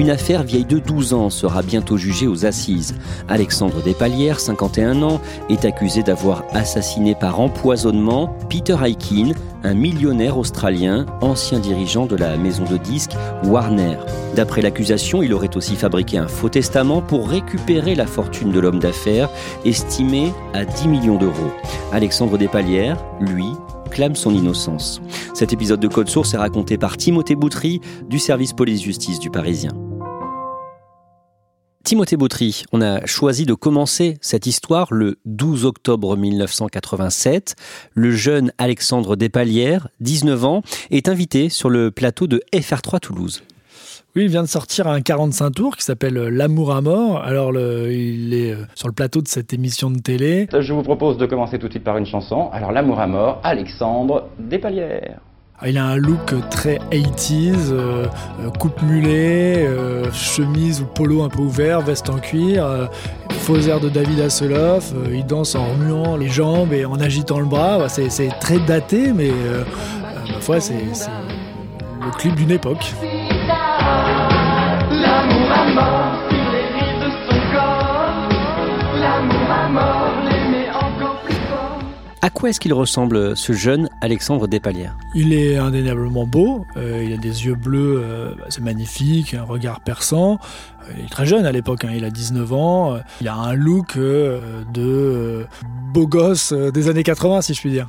Une 0.00 0.08
affaire 0.08 0.44
vieille 0.44 0.64
de 0.64 0.78
12 0.78 1.12
ans 1.12 1.28
sera 1.28 1.60
bientôt 1.60 1.98
jugée 1.98 2.26
aux 2.26 2.46
assises. 2.46 2.94
Alexandre 3.28 3.82
Despalières, 3.82 4.40
51 4.40 5.02
ans, 5.02 5.20
est 5.50 5.66
accusé 5.66 6.02
d'avoir 6.02 6.42
assassiné 6.54 7.14
par 7.14 7.38
empoisonnement 7.38 8.34
Peter 8.48 8.78
Aikin, 8.82 9.32
un 9.62 9.74
millionnaire 9.74 10.38
australien, 10.38 11.04
ancien 11.20 11.58
dirigeant 11.58 12.06
de 12.06 12.16
la 12.16 12.38
maison 12.38 12.64
de 12.64 12.78
disques 12.78 13.12
Warner. 13.44 13.98
D'après 14.34 14.62
l'accusation, 14.62 15.22
il 15.22 15.34
aurait 15.34 15.54
aussi 15.54 15.76
fabriqué 15.76 16.16
un 16.16 16.28
faux 16.28 16.48
testament 16.48 17.02
pour 17.02 17.28
récupérer 17.28 17.94
la 17.94 18.06
fortune 18.06 18.52
de 18.52 18.58
l'homme 18.58 18.78
d'affaires, 18.78 19.28
estimée 19.66 20.32
à 20.54 20.64
10 20.64 20.88
millions 20.88 21.18
d'euros. 21.18 21.52
Alexandre 21.92 22.38
Despalières, 22.38 22.96
lui, 23.20 23.52
clame 23.90 24.16
son 24.16 24.34
innocence. 24.34 25.02
Cet 25.34 25.52
épisode 25.52 25.80
de 25.80 25.88
Code 25.88 26.08
Source 26.08 26.32
est 26.32 26.38
raconté 26.38 26.78
par 26.78 26.96
Timothée 26.96 27.36
Boutry 27.36 27.82
du 28.08 28.18
service 28.18 28.54
police-justice 28.54 29.18
du 29.18 29.28
Parisien. 29.28 29.72
Timothée 31.90 32.16
Bautry, 32.16 32.62
on 32.70 32.82
a 32.82 33.04
choisi 33.04 33.46
de 33.46 33.54
commencer 33.54 34.16
cette 34.20 34.46
histoire 34.46 34.94
le 34.94 35.18
12 35.24 35.64
octobre 35.64 36.16
1987. 36.16 37.56
Le 37.94 38.12
jeune 38.12 38.52
Alexandre 38.58 39.16
Despalières, 39.16 39.88
19 39.98 40.44
ans, 40.44 40.62
est 40.92 41.08
invité 41.08 41.48
sur 41.48 41.68
le 41.68 41.90
plateau 41.90 42.28
de 42.28 42.42
FR3 42.54 43.00
Toulouse. 43.00 43.42
Oui, 44.14 44.22
il 44.22 44.28
vient 44.28 44.44
de 44.44 44.48
sortir 44.48 44.86
un 44.86 45.00
45 45.00 45.50
tours 45.50 45.76
qui 45.76 45.82
s'appelle 45.82 46.14
L'amour 46.14 46.76
à 46.76 46.80
mort. 46.80 47.24
Alors, 47.24 47.50
le, 47.50 47.92
il 47.92 48.34
est 48.34 48.52
euh, 48.52 48.66
sur 48.76 48.86
le 48.86 48.94
plateau 48.94 49.20
de 49.20 49.26
cette 49.26 49.52
émission 49.52 49.90
de 49.90 49.98
télé. 49.98 50.46
Je 50.56 50.72
vous 50.72 50.84
propose 50.84 51.18
de 51.18 51.26
commencer 51.26 51.58
tout 51.58 51.66
de 51.66 51.72
suite 51.72 51.82
par 51.82 51.96
une 51.96 52.06
chanson. 52.06 52.50
Alors, 52.52 52.70
L'amour 52.70 53.00
à 53.00 53.08
mort, 53.08 53.40
Alexandre 53.42 54.28
Despalières. 54.38 55.18
Il 55.66 55.76
a 55.76 55.84
un 55.84 55.96
look 55.96 56.34
très 56.50 56.78
80s, 56.90 57.70
euh, 57.70 58.06
euh, 58.40 58.50
coupe 58.58 58.80
mulet, 58.82 59.66
euh, 59.66 60.10
chemise 60.10 60.80
ou 60.80 60.86
polo 60.86 61.22
un 61.22 61.28
peu 61.28 61.40
ouvert, 61.40 61.82
veste 61.82 62.08
en 62.08 62.18
cuir, 62.18 62.66
faux 63.30 63.60
air 63.60 63.78
de 63.78 63.90
David 63.90 64.20
Hasselhoff, 64.20 64.94
il 65.12 65.26
danse 65.26 65.54
en 65.54 65.66
remuant 65.66 66.16
les 66.16 66.28
jambes 66.28 66.72
et 66.72 66.86
en 66.86 66.98
agitant 66.98 67.40
le 67.40 67.46
bras. 67.46 67.88
C'est 67.88 68.30
très 68.40 68.58
daté, 68.58 69.12
mais 69.12 69.32
ma 70.32 70.40
foi, 70.40 70.60
c'est 70.60 70.72
le 70.74 72.10
clip 72.16 72.34
d'une 72.36 72.52
époque. 72.52 72.94
L'amour 74.90 76.09
À 82.30 82.32
quoi 82.32 82.48
est-ce 82.48 82.60
qu'il 82.60 82.72
ressemble 82.72 83.36
ce 83.36 83.52
jeune 83.52 83.88
Alexandre 84.00 84.46
Despalières? 84.46 84.96
Il 85.16 85.32
est 85.32 85.56
indéniablement 85.56 86.28
beau, 86.28 86.64
euh, 86.76 87.02
il 87.04 87.12
a 87.12 87.16
des 87.16 87.44
yeux 87.44 87.56
bleus, 87.56 88.00
euh, 88.04 88.34
bah, 88.38 88.44
c'est 88.50 88.62
magnifique, 88.62 89.34
un 89.34 89.42
regard 89.42 89.80
perçant. 89.80 90.38
Euh, 90.84 90.92
il 90.96 91.06
est 91.06 91.08
très 91.08 91.26
jeune 91.26 91.44
à 91.44 91.50
l'époque, 91.50 91.84
hein, 91.84 91.90
il 91.92 92.04
a 92.04 92.10
19 92.10 92.52
ans. 92.52 93.00
Il 93.20 93.26
a 93.26 93.34
un 93.34 93.54
look 93.54 93.98
de 93.98 95.44
beau 95.92 96.06
gosse 96.06 96.52
des 96.52 96.88
années 96.88 97.02
80, 97.02 97.40
si 97.40 97.52
je 97.52 97.60
puis 97.60 97.70
dire. 97.70 97.88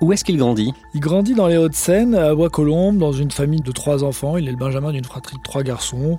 Où 0.00 0.12
est-ce 0.12 0.24
qu'il 0.24 0.36
grandit? 0.36 0.74
Il 0.92 1.00
grandit 1.00 1.34
dans 1.34 1.46
les 1.46 1.56
Hauts-de-Seine, 1.56 2.16
à 2.16 2.34
Bois-Colombes, 2.34 2.98
dans 2.98 3.12
une 3.12 3.30
famille 3.30 3.60
de 3.60 3.70
trois 3.70 4.02
enfants. 4.02 4.36
Il 4.36 4.48
est 4.48 4.50
le 4.50 4.56
benjamin 4.56 4.90
d'une 4.90 5.04
fratrie 5.04 5.36
de 5.36 5.42
trois 5.42 5.62
garçons. 5.62 6.18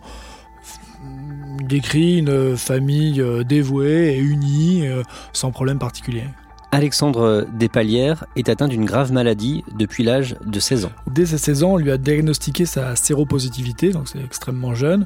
Il 1.59 1.67
décrit 1.67 2.19
une 2.19 2.56
famille 2.56 3.22
dévouée 3.45 4.16
et 4.16 4.19
unie, 4.19 4.85
sans 5.33 5.51
problème 5.51 5.79
particulier. 5.79 6.23
Alexandre 6.72 7.47
Despalières 7.53 8.25
est 8.35 8.50
atteint 8.50 8.67
d'une 8.67 8.85
grave 8.85 9.11
maladie 9.11 9.63
depuis 9.73 10.03
l'âge 10.03 10.35
de 10.45 10.59
16 10.59 10.85
ans. 10.85 10.91
Dès 11.09 11.25
ses 11.25 11.38
16 11.38 11.63
ans, 11.63 11.72
on 11.73 11.78
lui 11.78 11.91
a 11.91 11.97
diagnostiqué 11.97 12.66
sa 12.66 12.95
séropositivité, 12.95 13.91
donc 13.91 14.07
c'est 14.09 14.23
extrêmement 14.23 14.75
jeune. 14.75 15.06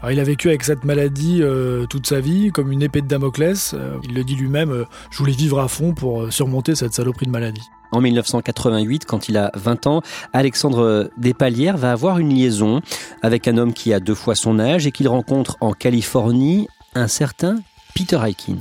Alors, 0.00 0.12
il 0.12 0.20
a 0.20 0.24
vécu 0.24 0.48
avec 0.48 0.62
cette 0.62 0.84
maladie 0.84 1.42
euh, 1.42 1.86
toute 1.86 2.06
sa 2.06 2.20
vie, 2.20 2.50
comme 2.50 2.70
une 2.70 2.82
épée 2.82 3.00
de 3.00 3.06
Damoclès. 3.06 3.72
Euh, 3.74 3.96
il 4.04 4.14
le 4.14 4.22
dit 4.22 4.36
lui-même, 4.36 4.70
euh, 4.70 4.84
je 5.10 5.18
voulais 5.18 5.32
vivre 5.32 5.60
à 5.60 5.68
fond 5.68 5.94
pour 5.94 6.32
surmonter 6.32 6.74
cette 6.74 6.94
saloperie 6.94 7.26
de 7.26 7.32
maladie. 7.32 7.62
En 7.90 8.00
1988, 8.02 9.06
quand 9.06 9.28
il 9.30 9.38
a 9.38 9.50
20 9.54 9.86
ans, 9.86 10.02
Alexandre 10.34 11.10
Despalières 11.16 11.78
va 11.78 11.90
avoir 11.90 12.18
une 12.18 12.34
liaison 12.34 12.82
avec 13.22 13.48
un 13.48 13.56
homme 13.56 13.72
qui 13.72 13.94
a 13.94 14.00
deux 14.00 14.14
fois 14.14 14.34
son 14.34 14.60
âge 14.60 14.86
et 14.86 14.92
qu'il 14.92 15.08
rencontre 15.08 15.56
en 15.60 15.72
Californie, 15.72 16.68
un 16.94 17.08
certain 17.08 17.56
Peter 17.94 18.20
Aikin. 18.22 18.58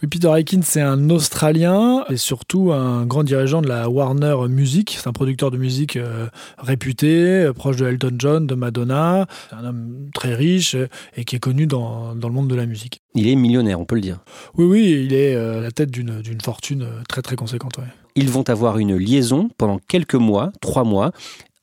Oui, 0.00 0.08
Peter 0.08 0.28
Aikin, 0.32 0.60
c'est 0.62 0.80
un 0.80 1.10
Australien 1.10 2.04
et 2.08 2.16
surtout 2.16 2.70
un 2.70 3.04
grand 3.04 3.24
dirigeant 3.24 3.62
de 3.62 3.66
la 3.66 3.88
Warner 3.88 4.36
Music. 4.48 4.96
C'est 4.96 5.08
un 5.08 5.12
producteur 5.12 5.50
de 5.50 5.56
musique 5.56 5.96
euh, 5.96 6.28
réputé, 6.56 7.46
euh, 7.46 7.52
proche 7.52 7.78
de 7.78 7.86
Elton 7.86 8.14
John, 8.16 8.46
de 8.46 8.54
Madonna. 8.54 9.26
C'est 9.50 9.56
un 9.56 9.64
homme 9.64 10.08
très 10.14 10.36
riche 10.36 10.76
et 11.16 11.24
qui 11.24 11.34
est 11.34 11.40
connu 11.40 11.66
dans, 11.66 12.14
dans, 12.14 12.28
le 12.28 12.34
monde 12.34 12.46
de 12.46 12.54
la 12.54 12.66
musique. 12.66 13.02
Il 13.16 13.26
est 13.26 13.34
millionnaire, 13.34 13.80
on 13.80 13.86
peut 13.86 13.96
le 13.96 14.00
dire. 14.00 14.20
Oui, 14.56 14.66
oui, 14.66 15.04
il 15.04 15.14
est 15.14 15.34
euh, 15.34 15.58
à 15.58 15.62
la 15.62 15.72
tête 15.72 15.90
d'une 15.90 16.40
fortune 16.44 16.86
très 17.08 17.22
très 17.22 17.34
conséquente. 17.34 17.80
Ils 18.14 18.30
vont 18.30 18.48
avoir 18.48 18.78
une 18.78 18.96
liaison 18.96 19.50
pendant 19.58 19.80
quelques 19.88 20.14
mois, 20.14 20.52
trois 20.60 20.84
mois. 20.84 21.10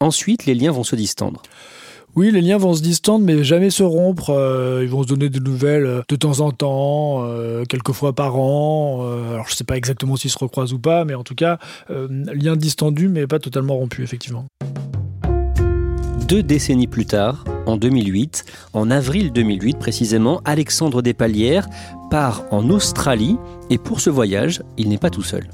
Ensuite, 0.02 0.46
les 0.46 0.56
liens 0.56 0.72
vont 0.72 0.84
se 0.84 0.98
distendre. 0.98 1.42
Oui, 2.16 2.32
les 2.32 2.40
liens 2.40 2.58
vont 2.58 2.74
se 2.74 2.82
distendre, 2.82 3.26
mais 3.26 3.44
jamais 3.44 3.70
se 3.70 3.84
rompre. 3.84 4.30
Euh, 4.30 4.80
ils 4.84 4.90
vont 4.90 5.04
se 5.04 5.08
donner 5.08 5.28
des 5.28 5.42
nouvelles 5.42 5.86
euh, 5.86 6.02
de 6.08 6.16
temps 6.16 6.40
en 6.40 6.52
temps, 6.52 7.26
euh, 7.26 7.66
quelques 7.66 7.92
fois 7.92 8.14
par 8.14 8.38
an. 8.38 9.04
alors, 9.34 9.48
je 9.48 9.52
ne 9.52 9.56
sais 9.56 9.64
pas 9.66 9.76
exactement 9.76 10.16
s'ils 10.16 10.32
se 10.32 10.38
recroisent 10.38 10.72
ou 10.72 10.80
pas, 10.80 11.04
mais 11.04 11.14
en 11.14 11.24
tout 11.24 11.36
cas, 11.36 11.60
lien 11.90 12.56
distendu, 12.56 13.10
mais 13.10 13.28
pas 13.28 13.40
totalement 13.40 13.76
rompu, 13.76 14.02
effectivement. 14.04 14.46
Deux 16.30 16.42
décennies 16.42 16.88
plus 16.88 17.06
tard, 17.06 17.44
en 17.66 17.76
2008, 17.76 18.46
en 18.74 18.90
avril 18.90 19.32
2008 19.34 19.78
précisément, 19.78 20.42
Alexandre 20.46 21.02
Despalières 21.02 21.68
part 22.10 22.44
en 22.52 22.70
Australie 22.70 23.38
et 23.70 23.78
pour 23.78 24.00
ce 24.00 24.10
voyage, 24.10 24.64
il 24.78 24.90
n'est 24.90 24.98
pas 24.98 25.10
tout 25.10 25.24
seul. 25.24 25.48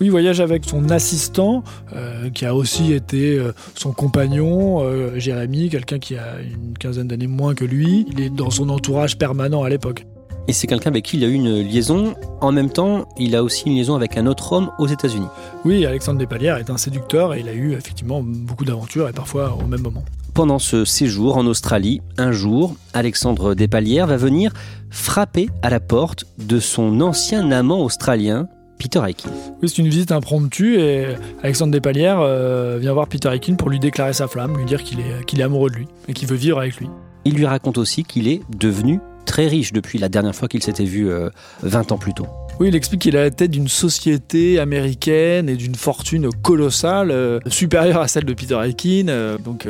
Oui, 0.00 0.06
il 0.06 0.10
voyage 0.10 0.40
avec 0.40 0.64
son 0.64 0.90
assistant, 0.90 1.62
euh, 1.94 2.28
qui 2.30 2.44
a 2.44 2.54
aussi 2.54 2.92
été 2.92 3.38
euh, 3.38 3.52
son 3.76 3.92
compagnon, 3.92 4.82
euh, 4.82 5.18
Jérémy, 5.18 5.68
quelqu'un 5.68 6.00
qui 6.00 6.16
a 6.16 6.40
une 6.40 6.76
quinzaine 6.76 7.06
d'années 7.06 7.28
moins 7.28 7.54
que 7.54 7.64
lui. 7.64 8.04
Il 8.10 8.20
est 8.20 8.30
dans 8.30 8.50
son 8.50 8.70
entourage 8.70 9.16
permanent 9.18 9.62
à 9.62 9.68
l'époque. 9.68 10.04
Et 10.46 10.52
c'est 10.52 10.66
quelqu'un 10.66 10.90
avec 10.90 11.04
qui 11.04 11.16
il 11.16 11.24
a 11.24 11.28
eu 11.28 11.32
une 11.32 11.60
liaison. 11.60 12.14
En 12.40 12.52
même 12.52 12.70
temps, 12.70 13.06
il 13.18 13.34
a 13.36 13.42
aussi 13.42 13.64
une 13.66 13.76
liaison 13.76 13.94
avec 13.94 14.16
un 14.18 14.26
autre 14.26 14.52
homme 14.52 14.70
aux 14.78 14.88
États-Unis. 14.88 15.28
Oui, 15.64 15.86
Alexandre 15.86 16.18
Despalières 16.18 16.58
est 16.58 16.70
un 16.70 16.76
séducteur 16.76 17.32
et 17.32 17.40
il 17.40 17.48
a 17.48 17.54
eu 17.54 17.72
effectivement 17.72 18.20
beaucoup 18.22 18.64
d'aventures 18.64 19.08
et 19.08 19.12
parfois 19.12 19.56
au 19.56 19.66
même 19.66 19.80
moment. 19.80 20.04
Pendant 20.34 20.58
ce 20.58 20.84
séjour 20.84 21.36
en 21.36 21.46
Australie, 21.46 22.02
un 22.18 22.32
jour, 22.32 22.74
Alexandre 22.92 23.54
Despalières 23.54 24.08
va 24.08 24.16
venir 24.16 24.52
frapper 24.90 25.48
à 25.62 25.70
la 25.70 25.78
porte 25.78 26.24
de 26.38 26.58
son 26.58 27.00
ancien 27.00 27.52
amant 27.52 27.80
australien, 27.82 28.48
Peter 28.78 29.00
Aikin. 29.06 29.30
Oui, 29.62 29.68
c'est 29.68 29.78
une 29.78 29.88
visite 29.88 30.12
impromptue 30.12 30.78
et 30.78 31.06
Alexandre 31.42 31.72
Despalières 31.72 32.20
euh, 32.20 32.78
vient 32.80 32.92
voir 32.92 33.08
Peter 33.08 33.32
Aikin 33.32 33.54
pour 33.54 33.70
lui 33.70 33.78
déclarer 33.78 34.12
sa 34.12 34.28
flamme, 34.28 34.56
lui 34.56 34.64
dire 34.64 34.82
qu'il 34.82 35.00
est, 35.00 35.24
qu'il 35.26 35.40
est 35.40 35.44
amoureux 35.44 35.70
de 35.70 35.76
lui 35.76 35.88
et 36.08 36.12
qu'il 36.12 36.28
veut 36.28 36.36
vivre 36.36 36.58
avec 36.58 36.76
lui. 36.76 36.88
Il 37.24 37.34
lui 37.34 37.46
raconte 37.46 37.78
aussi 37.78 38.04
qu'il 38.04 38.28
est 38.28 38.42
devenu 38.56 39.00
très 39.24 39.46
riche 39.46 39.72
depuis 39.72 39.98
la 39.98 40.08
dernière 40.08 40.34
fois 40.34 40.48
qu'il 40.48 40.62
s'était 40.62 40.84
vu 40.84 41.08
20 41.08 41.12
euh, 41.12 41.94
ans 41.94 41.98
plus 41.98 42.12
tôt. 42.12 42.26
Oui, 42.60 42.68
il 42.68 42.76
explique 42.76 43.00
qu'il 43.00 43.16
est 43.16 43.18
à 43.18 43.22
la 43.22 43.30
tête 43.30 43.50
d'une 43.50 43.68
société 43.68 44.58
américaine 44.60 45.48
et 45.48 45.56
d'une 45.56 45.74
fortune 45.74 46.30
colossale, 46.42 47.10
euh, 47.10 47.40
supérieure 47.46 48.00
à 48.00 48.08
celle 48.08 48.24
de 48.24 48.34
Peter 48.34 48.60
Aikin, 48.62 49.38
donc 49.42 49.66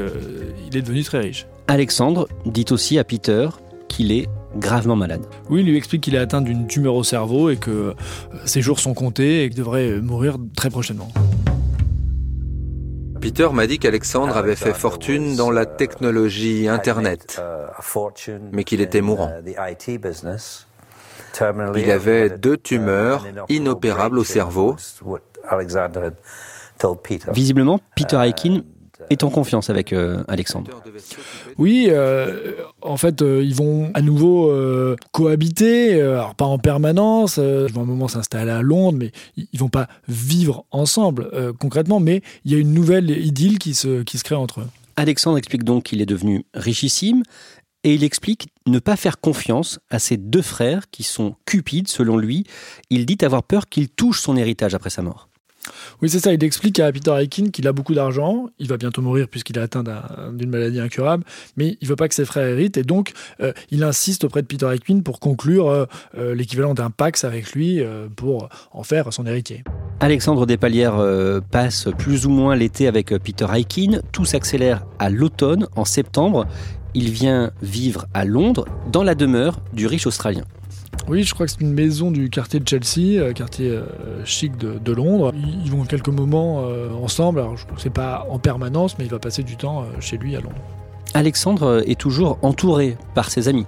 il 0.66 0.76
est 0.76 0.82
devenu 0.82 1.02
très 1.02 1.20
riche. 1.20 1.46
Alexandre 1.68 2.28
dit 2.44 2.66
aussi 2.70 2.98
à 2.98 3.04
Peter 3.04 3.48
qu'il 3.88 4.12
est 4.12 4.28
gravement 4.56 4.96
malade. 4.96 5.22
Oui, 5.50 5.60
il 5.60 5.66
lui 5.66 5.76
explique 5.76 6.02
qu'il 6.02 6.14
est 6.14 6.18
atteint 6.18 6.40
d'une 6.40 6.66
tumeur 6.66 6.94
au 6.94 7.04
cerveau 7.04 7.50
et 7.50 7.56
que 7.56 7.70
euh, 7.70 7.94
ses 8.44 8.60
jours 8.60 8.80
sont 8.80 8.94
comptés 8.94 9.44
et 9.44 9.50
qu'il 9.50 9.58
devrait 9.58 10.00
mourir 10.00 10.36
très 10.56 10.70
prochainement. 10.70 11.10
Peter 13.20 13.48
m'a 13.52 13.66
dit 13.66 13.78
qu'Alexandre 13.78 14.36
avait 14.36 14.54
fait 14.54 14.74
fortune 14.74 15.34
dans 15.34 15.50
la 15.50 15.64
technologie 15.64 16.68
Internet, 16.68 17.40
mais 18.52 18.64
qu'il 18.64 18.82
était 18.82 19.00
mourant. 19.00 19.32
Il 21.74 21.90
avait 21.90 22.30
deux 22.30 22.58
tumeurs 22.58 23.26
inopérables 23.48 24.18
au 24.18 24.24
cerveau. 24.24 24.76
Visiblement, 27.32 27.80
Peter 27.96 28.20
Aikin 28.22 28.62
est 29.10 29.24
en 29.24 29.30
confiance 29.30 29.70
avec 29.70 29.92
euh, 29.92 30.22
Alexandre? 30.28 30.70
Oui, 31.58 31.88
euh, 31.90 32.52
en 32.82 32.96
fait, 32.96 33.22
euh, 33.22 33.42
ils 33.42 33.54
vont 33.54 33.90
à 33.94 34.02
nouveau 34.02 34.52
cohabiter, 35.12 36.00
alors 36.00 36.34
pas 36.34 36.44
en 36.44 36.58
permanence, 36.58 37.36
ils 37.38 37.72
vont 37.72 37.82
un 37.82 37.86
moment 37.86 38.08
s'installer 38.08 38.50
à 38.50 38.62
Londres, 38.62 38.98
mais 38.98 39.12
ils 39.36 39.58
vont 39.58 39.68
pas 39.68 39.88
vivre 40.08 40.64
ensemble 40.70 41.30
concrètement, 41.58 42.00
mais 42.00 42.22
il 42.44 42.52
y 42.52 42.54
a 42.54 42.58
une 42.58 42.72
nouvelle 42.72 43.10
idylle 43.10 43.58
qui 43.58 43.74
se, 43.74 44.02
qui 44.02 44.18
se 44.18 44.24
crée 44.24 44.34
entre 44.34 44.60
eux. 44.60 44.68
Alexandre 44.96 45.38
explique 45.38 45.64
donc 45.64 45.84
qu'il 45.84 46.00
est 46.00 46.06
devenu 46.06 46.44
richissime 46.54 47.22
et 47.82 47.94
il 47.94 48.04
explique 48.04 48.48
ne 48.66 48.78
pas 48.78 48.96
faire 48.96 49.20
confiance 49.20 49.78
à 49.90 49.98
ses 49.98 50.16
deux 50.16 50.42
frères 50.42 50.90
qui 50.90 51.02
sont 51.02 51.36
cupides 51.44 51.88
selon 51.88 52.16
lui. 52.16 52.44
Il 52.90 53.06
dit 53.06 53.18
avoir 53.22 53.42
peur 53.42 53.66
qu'il 53.68 53.88
touche 53.88 54.20
son 54.20 54.36
héritage 54.36 54.74
après 54.74 54.90
sa 54.90 55.02
mort. 55.02 55.28
Oui, 56.02 56.08
c'est 56.10 56.18
ça. 56.18 56.32
Il 56.32 56.42
explique 56.44 56.78
à 56.80 56.92
Peter 56.92 57.14
Aikin 57.18 57.50
qu'il 57.50 57.66
a 57.68 57.72
beaucoup 57.72 57.94
d'argent. 57.94 58.46
Il 58.58 58.68
va 58.68 58.76
bientôt 58.76 59.00
mourir 59.02 59.28
puisqu'il 59.28 59.56
est 59.56 59.60
atteint 59.60 59.82
d'un- 59.82 60.32
d'une 60.32 60.50
maladie 60.50 60.80
incurable, 60.80 61.24
mais 61.56 61.78
il 61.80 61.88
veut 61.88 61.96
pas 61.96 62.08
que 62.08 62.14
ses 62.14 62.24
frères 62.24 62.46
héritent. 62.46 62.76
Et 62.76 62.82
donc, 62.82 63.12
euh, 63.40 63.52
il 63.70 63.82
insiste 63.82 64.24
auprès 64.24 64.42
de 64.42 64.46
Peter 64.46 64.68
Aikin 64.72 65.00
pour 65.00 65.20
conclure 65.20 65.68
euh, 65.68 65.86
euh, 66.18 66.34
l'équivalent 66.34 66.74
d'un 66.74 66.90
pax 66.90 67.24
avec 67.24 67.52
lui 67.52 67.82
pour 68.16 68.48
en 68.72 68.82
faire 68.82 69.12
son 69.12 69.26
héritier. 69.26 69.64
Alexandre 70.00 70.44
Despalières 70.46 71.00
passe 71.50 71.88
plus 71.98 72.26
ou 72.26 72.30
moins 72.30 72.54
l'été 72.56 72.88
avec 72.88 73.08
Peter 73.18 73.46
Aikin. 73.54 74.00
Tout 74.12 74.24
s'accélère 74.24 74.84
à 74.98 75.08
l'automne, 75.10 75.66
en 75.76 75.84
septembre. 75.84 76.46
Il 76.94 77.10
vient 77.10 77.50
vivre 77.62 78.06
à 78.14 78.24
Londres, 78.24 78.66
dans 78.92 79.02
la 79.02 79.14
demeure 79.14 79.60
du 79.72 79.86
riche 79.86 80.06
Australien. 80.06 80.44
Oui, 81.08 81.22
je 81.22 81.34
crois 81.34 81.46
que 81.46 81.52
c'est 81.52 81.60
une 81.60 81.74
maison 81.74 82.10
du 82.10 82.30
quartier 82.30 82.60
de 82.60 82.68
Chelsea, 82.68 83.20
euh, 83.20 83.32
quartier 83.32 83.68
euh, 83.70 83.84
chic 84.24 84.56
de, 84.56 84.78
de 84.78 84.92
Londres. 84.92 85.32
Ils 85.64 85.70
vont 85.70 85.84
quelques 85.84 86.08
moments 86.08 86.64
euh, 86.66 86.90
ensemble. 87.02 87.40
Alors, 87.40 87.56
je 87.56 87.64
sais 87.82 87.90
pas 87.90 88.26
en 88.30 88.38
permanence, 88.38 88.98
mais 88.98 89.04
il 89.04 89.10
va 89.10 89.18
passer 89.18 89.42
du 89.42 89.56
temps 89.56 89.84
chez 90.00 90.16
lui 90.16 90.34
à 90.36 90.40
Londres. 90.40 90.56
Alexandre 91.12 91.82
est 91.86 91.98
toujours 91.98 92.38
entouré 92.42 92.96
par 93.14 93.30
ses 93.30 93.48
amis. 93.48 93.66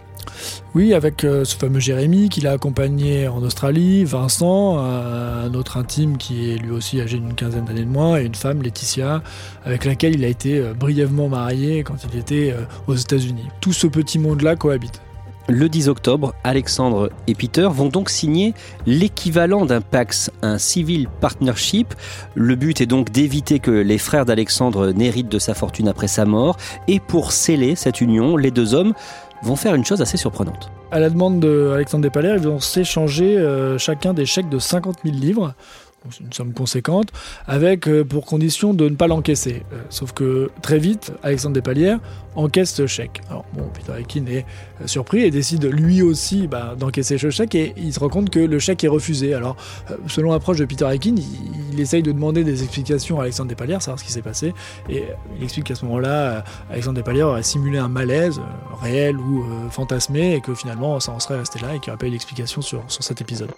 Oui, 0.75 0.93
avec 0.93 1.25
euh, 1.25 1.45
ce 1.45 1.57
fameux 1.57 1.79
Jérémy 1.79 2.29
qu'il 2.29 2.47
a 2.47 2.53
accompagné 2.53 3.29
en 3.29 3.43
Australie, 3.43 4.05
Vincent, 4.05 4.79
un, 4.79 5.45
un 5.45 5.55
autre 5.55 5.77
intime 5.77 6.19
qui 6.19 6.51
est 6.51 6.57
lui 6.57 6.73
aussi 6.73 7.01
âgé 7.01 7.19
d'une 7.19 7.35
quinzaine 7.35 7.65
d'années 7.65 7.85
de 7.85 7.91
moins, 7.91 8.19
et 8.19 8.25
une 8.25 8.35
femme, 8.35 8.63
Laetitia, 8.63 9.23
avec 9.65 9.85
laquelle 9.85 10.15
il 10.15 10.25
a 10.25 10.29
été 10.29 10.59
euh, 10.59 10.75
brièvement 10.75 11.29
marié 11.29 11.85
quand 11.85 11.97
il 12.13 12.19
était 12.19 12.55
aux 12.87 12.95
États-Unis. 12.95 13.45
Tout 13.61 13.73
ce 13.73 13.87
petit 13.87 14.19
monde-là 14.19 14.57
cohabite. 14.57 15.01
Le 15.49 15.69
10 15.69 15.89
octobre, 15.89 16.35
Alexandre 16.43 17.11
et 17.29 17.35
Peter 17.35 17.69
vont 17.71 17.89
donc 17.89 18.11
signer 18.11 18.53
l'équivalent 18.85 19.65
d'un 19.65 19.81
PAX, 19.81 20.31
un 20.43 20.59
Civil 20.59 21.07
Partnership. 21.21 21.95
Le 22.35 22.57
but 22.57 22.81
est 22.81 22.87
donc 22.87 23.13
d'éviter 23.13 23.61
que 23.61 23.71
les 23.71 23.99
frères 23.99 24.25
d'Alexandre 24.25 24.91
n'héritent 24.91 25.29
de 25.29 25.39
sa 25.39 25.55
fortune 25.55 25.87
après 25.87 26.09
sa 26.09 26.25
mort. 26.25 26.57
Et 26.89 26.99
pour 26.99 27.31
sceller 27.31 27.77
cette 27.77 28.01
union, 28.01 28.37
les 28.37 28.51
deux 28.51 28.75
hommes 28.75 28.93
vont 29.43 29.55
faire 29.55 29.77
une 29.77 29.85
chose 29.85 30.03
assez 30.03 30.17
surprenante. 30.17 30.71
À 30.91 30.99
la 30.99 31.11
demande 31.11 31.41
d'Alexandre 31.41 32.03
Despalaires, 32.03 32.37
ils 32.37 32.43
vont 32.49 32.61
s'échanger 32.61 33.37
euh, 33.37 33.79
chacun 33.79 34.15
des 34.15 34.27
chèques 34.27 34.49
de 34.49 34.59
50 34.59 34.99
000 35.05 35.17
livres. 35.17 35.55
Une 36.21 36.33
somme 36.33 36.53
conséquente, 36.53 37.09
avec 37.47 37.89
euh, 37.89 38.05
pour 38.05 38.27
condition 38.27 38.75
de 38.75 38.89
ne 38.89 38.95
pas 38.95 39.07
l'encaisser. 39.07 39.63
Euh, 39.73 39.83
sauf 39.91 40.13
que 40.13 40.51
très 40.63 40.79
vite, 40.79 41.13
Alexandre 41.23 41.55
Despalières 41.55 41.99
encaisse 42.35 42.75
ce 42.75 42.87
chèque. 42.87 43.23
Alors 43.31 43.45
bon, 43.55 43.65
Peter 43.73 43.93
Aikin 43.99 44.27
est 44.27 44.45
euh, 44.83 44.87
surpris 44.87 45.23
et 45.23 45.31
décide 45.31 45.65
lui 45.65 46.03
aussi 46.03 46.47
bah, 46.47 46.75
d'encaisser 46.79 47.19
ce 47.19 47.31
chèque 47.31 47.55
et 47.55 47.75
il 47.77 47.93
se 47.93 48.01
rend 48.01 48.09
compte 48.09 48.31
que 48.31 48.39
le 48.39 48.59
chèque 48.59 48.85
est 48.85 48.89
refusé. 48.89 49.35
Alors, 49.35 49.57
selon 50.07 50.33
l'approche 50.33 50.59
de 50.59 50.65
Peter 50.65 50.87
Aikin, 50.91 51.15
il, 51.73 51.81
essaye 51.81 52.03
de 52.03 52.13
demander 52.13 52.43
des 52.43 52.63
explications 52.63 53.21
à 53.21 53.25
Alexandre 53.25 53.49
Despalières, 53.49 53.83
savoir 53.83 53.99
ce 53.99 54.05
qui 54.05 54.13
s'est 54.13 54.23
passé, 54.23 54.55
et 54.89 55.05
il 55.37 55.45
explique 55.45 55.67
qu'à 55.67 55.75
ce 55.75 55.85
moment-là, 55.85 56.43
Alexandre 56.71 56.97
Despalières 56.97 57.29
aurait 57.29 57.43
simulé 57.43 57.79
un 57.79 57.89
malaise 57.89 58.41
réel 58.81 59.19
ou 59.19 59.45
fantasmé 59.71 60.35
et 60.35 60.41
que 60.41 60.55
finalement 60.55 60.99
ça 61.01 61.13
en 61.13 61.21
serait 61.21 61.39
resté 61.39 61.59
là 61.61 61.75
et 61.75 61.81
qu'il 61.81 61.91
n'y 61.91 61.91
aurait 61.91 61.99
pas 61.99 62.07
eu 62.07 62.11
d'explication 62.11 62.63
sur, 62.63 62.83
sur 62.89 63.05
cet 63.05 63.21
épisode. 63.21 63.51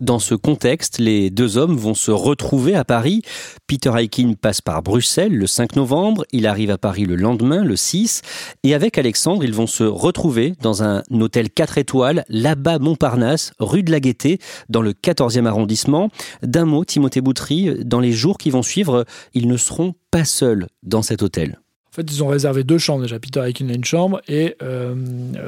Dans 0.00 0.18
ce 0.18 0.34
contexte, 0.34 0.98
les 0.98 1.30
deux 1.30 1.56
hommes 1.56 1.76
vont 1.76 1.94
se 1.94 2.10
retrouver 2.10 2.74
à 2.74 2.84
Paris. 2.84 3.22
Peter 3.66 3.90
Aikin 3.96 4.34
passe 4.38 4.60
par 4.60 4.82
Bruxelles 4.82 5.34
le 5.34 5.46
5 5.46 5.74
novembre, 5.76 6.26
il 6.32 6.46
arrive 6.46 6.70
à 6.70 6.76
Paris 6.76 7.06
le 7.06 7.16
lendemain, 7.16 7.64
le 7.64 7.76
6, 7.76 8.20
et 8.62 8.74
avec 8.74 8.98
Alexandre, 8.98 9.42
ils 9.42 9.54
vont 9.54 9.66
se 9.66 9.84
retrouver 9.84 10.52
dans 10.60 10.82
un 10.82 11.02
hôtel 11.10 11.48
4 11.48 11.78
étoiles, 11.78 12.24
là-bas 12.28 12.78
Montparnasse, 12.78 13.52
rue 13.58 13.82
de 13.82 13.90
la 13.90 14.00
Gaîté, 14.00 14.38
dans 14.68 14.82
le 14.82 14.92
14e 14.92 15.46
arrondissement. 15.46 16.10
D'un 16.42 16.66
mot, 16.66 16.84
Timothée 16.84 17.22
Boutry, 17.22 17.70
dans 17.82 18.00
les 18.00 18.12
jours 18.12 18.36
qui 18.36 18.50
vont 18.50 18.62
suivre, 18.62 19.06
ils 19.32 19.48
ne 19.48 19.56
seront 19.56 19.94
pas 20.10 20.26
seuls 20.26 20.66
dans 20.82 21.02
cet 21.02 21.22
hôtel. 21.22 21.58
En 21.96 22.02
fait, 22.02 22.12
ils 22.12 22.22
ont 22.22 22.28
réservé 22.28 22.62
deux 22.62 22.76
chambres 22.76 23.00
déjà. 23.04 23.18
Peter 23.18 23.40
Aikin 23.42 23.70
a 23.70 23.72
une 23.72 23.84
chambre 23.86 24.20
et 24.28 24.54
euh, 24.62 24.94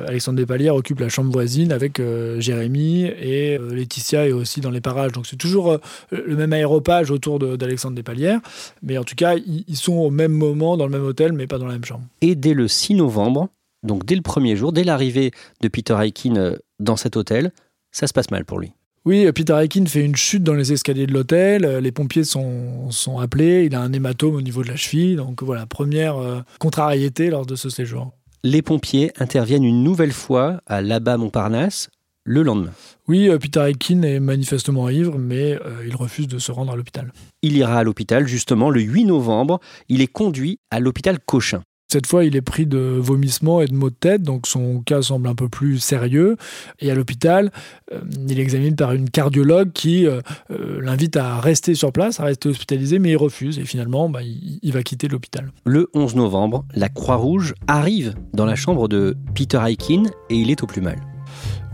Alexandre 0.07 0.39
Despalières 0.39 0.75
occupe 0.75 0.99
la 1.01 1.11
chambre 1.11 1.31
voisine 1.31 1.73
avec 1.73 2.01
euh, 2.01 2.41
Jérémy 2.41 3.03
et 3.05 3.59
euh, 3.59 3.75
Laetitia 3.75 4.27
est 4.27 4.33
aussi 4.33 4.63
dans 4.63 4.71
les 4.71 4.81
parages. 4.81 5.13
Donc 5.13 5.27
c'est 5.27 5.37
toujours 5.37 5.73
euh, 5.73 5.79
le 6.11 6.37
même 6.37 6.55
aéropage 6.55 7.11
autour 7.11 7.39
de- 7.39 7.57
d'Alexandre 7.57 7.97
Despalières. 7.97 8.41
Mais 8.83 8.97
en 8.97 9.05
tout 9.05 9.15
cas, 9.15 9.35
ils, 9.37 9.65
ils 9.69 9.77
sont 9.77 9.93
au 9.93 10.09
même 10.09 10.33
moment 10.33 10.79
dans 10.79 10.87
le 10.87 10.91
même 10.93 11.05
hôtel, 11.05 11.35
mais 11.35 11.47
pas 11.47 11.59
dans 11.59 11.67
la 11.67 11.75
même 11.75 11.85
chambre. 11.85 12.05
Et 12.23 12.35
dès 12.35 12.55
le 12.55 12.67
6 12.67 12.95
novembre, 12.95 13.51
donc 13.83 14.07
dès 14.07 14.15
le 14.15 14.23
premier 14.23 14.57
jour, 14.57 14.73
dès 14.73 14.85
l'arrivée 14.85 15.33
de 15.61 15.69
Peter 15.69 15.99
Aikin 16.01 16.37
euh, 16.37 16.57
dans 16.81 16.97
cet 16.97 17.19
hôtel, 17.19 17.53
ça 17.93 18.07
se 18.07 18.15
passe 18.15 18.31
mal 18.31 18.47
pour 18.47 18.59
lui. 18.59 18.73
Oui, 19.09 19.25
euh, 19.25 19.33
Peter 19.33 19.55
Aikin 19.59 19.87
fait 19.87 20.05
une 20.05 20.17
chute 20.17 20.43
dans 20.43 20.53
les 20.53 20.71
escaliers 20.71 21.07
de 21.07 21.15
l'hôtel. 21.15 21.65
euh, 21.65 21.81
Les 21.81 21.93
pompiers 21.93 22.25
sont, 22.25 22.91
sont 22.91 23.19
appelés. 23.19 23.65
Il 23.65 23.75
a 23.75 23.81
un 23.81 23.91
hématome 23.91 24.35
au 24.35 24.43
niveau 24.43 24.63
de 24.63 24.69
la 24.69 24.77
cheville. 24.77 25.17
Donc 25.17 25.43
voilà, 25.43 25.65
première 25.65 26.19
euh, 26.19 26.41
contrariété 26.59 27.31
lors 27.31 27.47
de 27.47 27.57
ce 27.57 27.71
séjour. 27.71 28.13
Les 28.45 28.61
pompiers 28.61 29.11
interviennent 29.19 29.65
une 29.65 29.83
nouvelle 29.83 30.13
fois 30.13 30.61
à 30.67 30.83
Labat 30.83 31.17
Montparnasse 31.17 31.89
le 32.25 32.43
lendemain. 32.43 32.73
Oui, 33.09 33.31
Peter 33.41 33.67
Aikin 33.67 34.03
est 34.03 34.21
manifestement 34.21 34.91
ivre, 34.91 35.17
mais 35.19 35.55
euh, 35.55 35.87
il 35.87 35.97
refuse 35.97 36.29
de 36.29 36.39
se 36.39 36.53
rendre 36.53 36.71
à 36.73 36.77
l'hôpital. 36.77 37.11
Il 37.41 37.57
ira 37.57 37.79
à 37.79 37.85
l'hôpital 37.85 38.29
justement 38.29 38.69
le 38.69 38.83
8 38.83 39.07
novembre. 39.07 39.59
Il 39.89 40.03
est 40.03 40.07
conduit 40.07 40.59
à 40.71 40.81
l'hôpital 40.81 41.19
Cochin. 41.19 41.63
Cette 41.91 42.07
fois, 42.07 42.25
il 42.25 42.37
est 42.37 42.43
pris 42.43 42.67
de 42.67 42.79
vomissements 42.79 43.63
et 43.63 43.67
de 43.67 43.75
maux 43.75 43.89
de 43.89 43.95
tête, 43.95 44.23
donc 44.23 44.47
son 44.47 44.81
cas 44.81 45.01
semble 45.01 45.27
un 45.27 45.35
peu 45.35 45.49
plus 45.49 45.79
sérieux. 45.79 46.37
Et 46.81 46.91
à 46.91 46.95
l'hôpital, 46.95 47.51
euh, 47.93 48.01
il 48.29 48.39
est 48.39 48.43
examiné 48.43 48.77
par 48.77 48.93
une 48.93 49.09
cardiologue 49.09 49.73
qui 49.73 50.07
euh, 50.07 50.21
euh, 50.51 50.83
l'invite 50.83 51.17
à 51.17 51.41
rester 51.41 51.75
sur 51.75 51.91
place, 51.91 52.21
à 52.21 52.25
rester 52.25 52.51
hospitalisé, 52.51 52.99
mais 52.99 53.13
il 53.13 53.17
refuse. 53.17 53.59
Et 53.59 53.65
finalement, 53.65 54.11
bah, 54.11 54.21
il, 54.23 54.59
il 54.63 54.73
va 54.73 54.83
quitter 54.83 55.09
l'hôpital. 55.09 55.51
Le 55.65 55.89
11 55.95 56.15
novembre, 56.17 56.67
la 56.75 56.91
Croix-Rouge 56.91 57.55
arrive 57.69 58.13
dans 58.35 58.45
la 58.45 58.55
chambre 58.55 58.87
de 58.87 59.17
Peter 59.35 59.61
Aikin 59.65 60.03
et 60.29 60.37
il 60.37 60.51
est 60.51 60.63
au 60.63 60.67
plus 60.67 60.83
mal. 60.83 60.99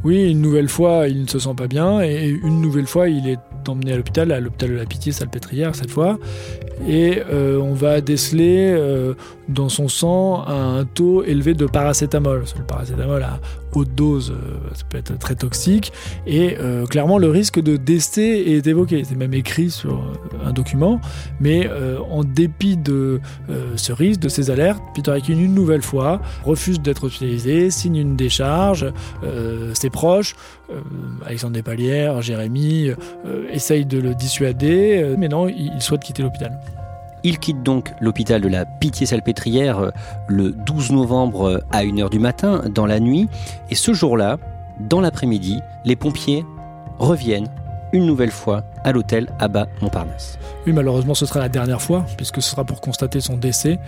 Oui, 0.05 0.31
une 0.31 0.43
nouvelle 0.43 0.69
fois, 0.69 1.09
il 1.09 1.23
ne 1.23 1.27
se 1.27 1.39
sent 1.39 1.55
pas 1.57 1.67
bien, 1.67 2.03
et 2.03 2.29
une 2.29 2.61
nouvelle 2.61 2.87
fois, 2.87 3.09
il 3.09 3.27
est 3.27 3.39
emmené 3.67 3.95
à 3.95 3.97
l'hôpital, 3.97 4.31
à 4.33 4.41
l'hôpital 4.41 4.71
de 4.71 4.75
la 4.75 4.85
Pitié, 4.85 5.13
Salpêtrière 5.13 5.75
cette 5.75 5.91
fois, 5.91 6.19
et 6.87 7.23
euh, 7.33 7.59
on 7.59 7.73
va 7.73 8.03
déceler 8.03 8.75
euh, 8.77 9.15
dans 9.49 9.71
son 9.71 9.89
sang 9.89 10.47
un 10.47 10.85
taux 10.85 11.25
élevé 11.25 11.55
de 11.55 11.65
paracétamol. 11.65 12.45
Paracétamol 12.69 13.25
haute 13.77 13.95
dose, 13.95 14.33
euh, 14.33 14.57
ça 14.75 14.85
peut 14.89 14.99
être 14.99 15.19
très 15.19 15.35
toxique, 15.35 15.93
et 16.27 16.57
euh, 16.59 16.87
clairement 16.87 17.19
le 17.19 17.29
risque 17.29 17.61
de 17.61 17.77
décès 17.77 18.41
est 18.41 18.67
évoqué. 18.67 19.05
C'est 19.05 19.17
même 19.17 19.35
écrit 19.35 19.71
sur 19.71 20.03
un 20.45 20.53
document, 20.53 21.01
mais 21.41 21.67
euh, 21.67 21.99
en 22.11 22.25
dépit 22.25 22.77
de 22.77 23.21
ce 23.77 23.93
risque, 23.93 24.21
de 24.21 24.29
ces 24.29 24.51
alertes, 24.51 24.83
Peter 24.95 25.13
Aikin 25.15 25.39
une 25.39 25.55
nouvelle 25.55 25.83
fois 25.83 26.21
refuse 26.45 26.81
d'être 26.81 27.05
hospitalisé, 27.05 27.71
signe 27.71 27.97
une 27.97 28.17
décharge, 28.17 28.87
ses 29.75 29.91
proches, 29.91 30.35
Alexandre 31.25 31.55
Despalières, 31.55 32.23
Jérémy, 32.23 32.91
essayent 33.51 33.87
de 33.87 33.99
le 33.99 34.15
dissuader, 34.15 35.15
mais 35.19 35.29
non, 35.29 35.49
il 35.49 35.81
souhaite 35.81 36.03
quitter 36.03 36.23
l'hôpital. 36.23 36.59
Il 37.27 37.39
quitte 37.39 37.63
donc 37.63 37.95
l'hôpital 38.01 38.43
de 38.43 38.49
la 38.49 38.67
Pitié-Salpêtrière 38.67 39.79
euh, 39.79 39.91
le 40.29 40.51
12 40.51 40.93
novembre 40.93 41.49
euh, 41.49 41.59
à 41.73 41.83
1h 41.83 42.11
du 42.11 42.19
matin, 42.19 42.65
dans 42.69 42.85
la 42.85 43.01
nuit. 43.01 43.29
Et 43.71 43.75
ce 43.75 43.95
jour-là, 43.95 44.37
dans 44.79 45.01
l'après-midi, 45.01 45.61
les 45.87 45.97
pompiers 45.97 46.45
reviennent 46.99 47.49
une 47.95 48.05
nouvelle 48.05 48.31
fois 48.31 48.65
à 48.83 48.93
l'hôtel 48.93 49.31
Abba 49.39 49.69
Montparnasse. 49.81 50.39
Oui, 50.67 50.75
malheureusement, 50.75 51.15
ce 51.15 51.25
sera 51.25 51.41
la 51.41 51.49
dernière 51.49 51.81
fois, 51.81 52.05
puisque 52.19 52.43
ce 52.43 52.51
sera 52.51 52.65
pour 52.65 52.83
constater 52.83 53.21
son 53.21 53.39
décès, 53.39 53.79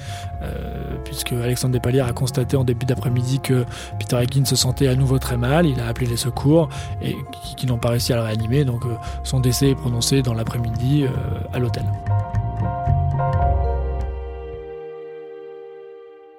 euh, 0.43 0.97
puisque 1.05 1.33
Alexandre 1.33 1.73
Despalières 1.73 2.07
a 2.07 2.13
constaté 2.13 2.57
en 2.57 2.65
début 2.65 2.87
d'après-midi 2.87 3.41
que 3.41 3.67
Peter 3.99 4.17
Ekin 4.23 4.47
se 4.47 4.57
sentait 4.57 4.89
à 4.89 4.95
nouveau 4.95 5.19
très 5.19 5.37
mal. 5.37 5.67
Il 5.67 5.79
a 5.81 5.89
appelé 5.89 6.07
les 6.07 6.17
secours 6.17 6.71
et 7.03 7.15
qui 7.59 7.67
n'ont 7.67 7.79
pas 7.79 7.91
réussi 7.91 8.15
à 8.15 8.17
le 8.17 8.23
réanimer. 8.23 8.65
Donc, 8.65 8.85
son 9.25 9.41
décès 9.41 9.71
est 9.71 9.75
prononcé 9.75 10.23
dans 10.23 10.35
l'après-midi 10.35 11.05
à 11.53 11.59
l'hôtel. 11.59 11.85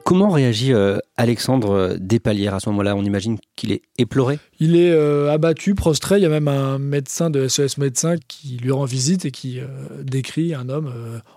Comment 0.08 0.30
réagit 0.30 0.72
euh, 0.72 1.00
Alexandre 1.18 1.98
Despalières 2.00 2.54
à 2.54 2.62
ce 2.62 2.70
moment-là? 2.70 2.96
On 2.96 3.04
imagine 3.04 3.38
qu'il 3.58 3.74
est 3.74 3.82
éploré? 3.98 4.40
Il 4.58 4.78
est 4.78 4.92
euh, 4.92 5.30
abattu, 5.30 5.76
prostré. 5.76 6.16
Il 6.16 6.24
y 6.24 6.26
a 6.26 6.30
même 6.30 6.48
un 6.48 6.80
médecin 6.80 7.30
de 7.30 7.50
SES 7.50 7.78
Médecins 7.78 8.16
qui 8.30 8.56
lui 8.56 8.72
rend 8.72 8.86
visite 8.86 9.26
et 9.26 9.32
qui 9.32 9.60
euh, 9.60 9.66
décrit 10.04 10.54
un 10.54 10.70
homme 10.70 10.94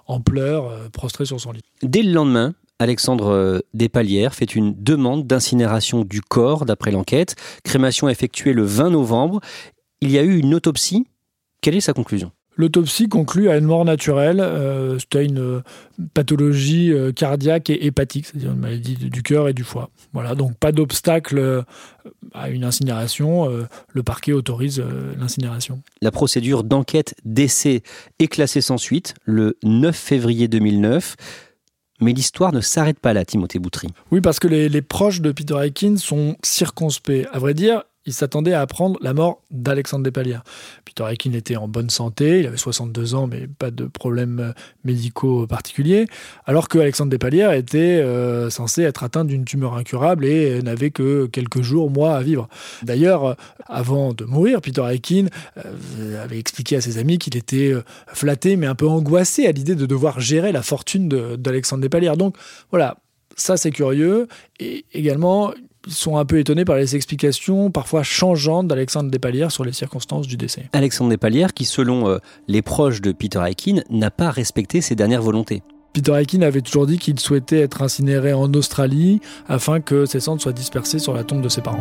en 0.06 0.20
pleurs, 0.20 0.70
prostré 0.92 1.24
sur 1.24 1.40
son 1.40 1.50
lit. 1.50 1.62
Dès 1.82 2.04
le 2.04 2.12
lendemain, 2.12 2.54
Alexandre 2.78 3.60
Despalières 3.74 4.36
fait 4.36 4.54
une 4.54 4.72
demande 4.80 5.26
d'incinération 5.26 6.04
du 6.04 6.20
corps, 6.20 6.64
d'après 6.64 6.92
l'enquête. 6.92 7.34
Crémation 7.64 8.08
effectuée 8.08 8.52
le 8.52 8.62
20 8.62 8.90
novembre. 8.90 9.40
Il 10.00 10.12
y 10.12 10.18
a 10.18 10.22
eu 10.22 10.38
une 10.38 10.54
autopsie. 10.54 11.08
Quelle 11.60 11.74
est 11.74 11.80
sa 11.80 11.92
conclusion? 11.92 12.30
L'autopsie 12.60 13.08
conclut 13.08 13.48
à 13.48 13.56
une 13.56 13.64
mort 13.64 13.86
naturelle, 13.86 14.38
euh, 14.38 14.98
c'était 14.98 15.24
une 15.24 15.38
euh, 15.38 15.62
pathologie 16.12 16.92
euh, 16.92 17.10
cardiaque 17.10 17.70
et 17.70 17.86
hépatique, 17.86 18.26
c'est-à-dire 18.26 18.52
une 18.52 18.58
maladie 18.58 18.96
du 18.96 19.22
cœur 19.22 19.48
et 19.48 19.54
du 19.54 19.64
foie. 19.64 19.88
Voilà, 20.12 20.34
donc 20.34 20.58
pas 20.58 20.70
d'obstacle 20.70 21.64
à 22.34 22.50
une 22.50 22.64
incinération, 22.64 23.48
le 23.92 24.02
parquet 24.02 24.32
autorise 24.32 24.82
l'incinération. 25.18 25.80
La 26.02 26.10
procédure 26.10 26.64
d'enquête 26.64 27.14
d'essai 27.24 27.82
est 28.18 28.26
classée 28.26 28.60
sans 28.60 28.76
suite 28.76 29.14
le 29.24 29.56
9 29.62 29.96
février 29.96 30.48
2009. 30.48 31.16
Mais 32.00 32.12
l'histoire 32.12 32.52
ne 32.52 32.60
s'arrête 32.60 32.98
pas 32.98 33.12
là, 33.12 33.24
Timothée 33.24 33.58
Boutry. 33.58 33.88
Oui, 34.10 34.20
parce 34.20 34.40
que 34.40 34.48
les, 34.48 34.68
les 34.68 34.82
proches 34.82 35.20
de 35.20 35.32
Peter 35.32 35.56
Aikin 35.62 35.96
sont 35.96 36.36
circonspects. 36.42 37.26
À 37.32 37.38
vrai 37.38 37.54
dire, 37.54 37.84
il 38.06 38.14
s'attendait 38.14 38.54
à 38.54 38.62
apprendre 38.62 38.98
la 39.02 39.12
mort 39.12 39.42
d'Alexandre 39.50 40.04
Despalières. 40.04 40.42
Peter 40.84 41.04
Aikin 41.10 41.32
était 41.32 41.56
en 41.56 41.68
bonne 41.68 41.90
santé, 41.90 42.40
il 42.40 42.46
avait 42.46 42.56
62 42.56 43.14
ans, 43.14 43.26
mais 43.26 43.46
pas 43.46 43.70
de 43.70 43.84
problèmes 43.84 44.40
euh, 44.40 44.52
médicaux 44.84 45.46
particuliers, 45.46 46.06
alors 46.46 46.68
que 46.68 46.78
Alexandre 46.78 47.10
Despalières 47.10 47.52
était 47.52 47.78
euh, 47.78 48.48
censé 48.48 48.82
être 48.82 49.04
atteint 49.04 49.24
d'une 49.24 49.44
tumeur 49.44 49.74
incurable 49.74 50.24
et 50.24 50.62
n'avait 50.62 50.90
que 50.90 51.26
quelques 51.26 51.60
jours, 51.60 51.90
mois 51.90 52.16
à 52.16 52.22
vivre. 52.22 52.48
D'ailleurs, 52.82 53.36
avant 53.66 54.14
de 54.14 54.24
mourir, 54.24 54.62
Peter 54.62 54.82
Aikin 54.90 55.26
euh, 55.58 56.24
avait 56.24 56.38
expliqué 56.38 56.76
à 56.76 56.80
ses 56.80 56.96
amis 56.96 57.18
qu'il 57.18 57.36
était 57.36 57.74
flatté, 58.08 58.56
mais 58.56 58.66
un 58.66 58.74
peu 58.74 58.88
angoissé 58.88 59.46
à 59.46 59.52
l'idée 59.52 59.74
de 59.74 59.86
devoir 59.86 60.20
gérer 60.20 60.52
la 60.52 60.62
fortune 60.62 61.08
d'Alexandre 61.08 61.82
Despalières. 61.82 62.16
Donc 62.16 62.36
voilà, 62.70 62.96
ça 63.36 63.56
c'est 63.56 63.70
curieux. 63.70 64.26
Et 64.58 64.84
également, 64.92 65.52
sont 65.88 66.16
un 66.16 66.24
peu 66.24 66.38
étonnés 66.38 66.64
par 66.64 66.76
les 66.76 66.96
explications 66.96 67.70
parfois 67.70 68.02
changeantes 68.02 68.68
d'Alexandre 68.68 69.10
Despalières 69.10 69.50
sur 69.50 69.64
les 69.64 69.72
circonstances 69.72 70.26
du 70.26 70.36
décès. 70.36 70.68
Alexandre 70.72 71.10
Despalières, 71.10 71.54
qui 71.54 71.64
selon 71.64 72.08
euh, 72.08 72.18
les 72.48 72.62
proches 72.62 73.00
de 73.00 73.12
Peter 73.12 73.40
Aikin, 73.46 73.82
n'a 73.90 74.10
pas 74.10 74.30
respecté 74.30 74.80
ses 74.80 74.94
dernières 74.94 75.22
volontés. 75.22 75.62
Peter 75.92 76.12
Aikin 76.14 76.42
avait 76.42 76.60
toujours 76.60 76.86
dit 76.86 76.98
qu'il 76.98 77.18
souhaitait 77.18 77.60
être 77.60 77.82
incinéré 77.82 78.32
en 78.32 78.52
Australie 78.54 79.20
afin 79.48 79.80
que 79.80 80.06
ses 80.06 80.20
cendres 80.20 80.40
soient 80.40 80.52
dispersées 80.52 81.00
sur 81.00 81.14
la 81.14 81.24
tombe 81.24 81.42
de 81.42 81.48
ses 81.48 81.62
parents. 81.62 81.80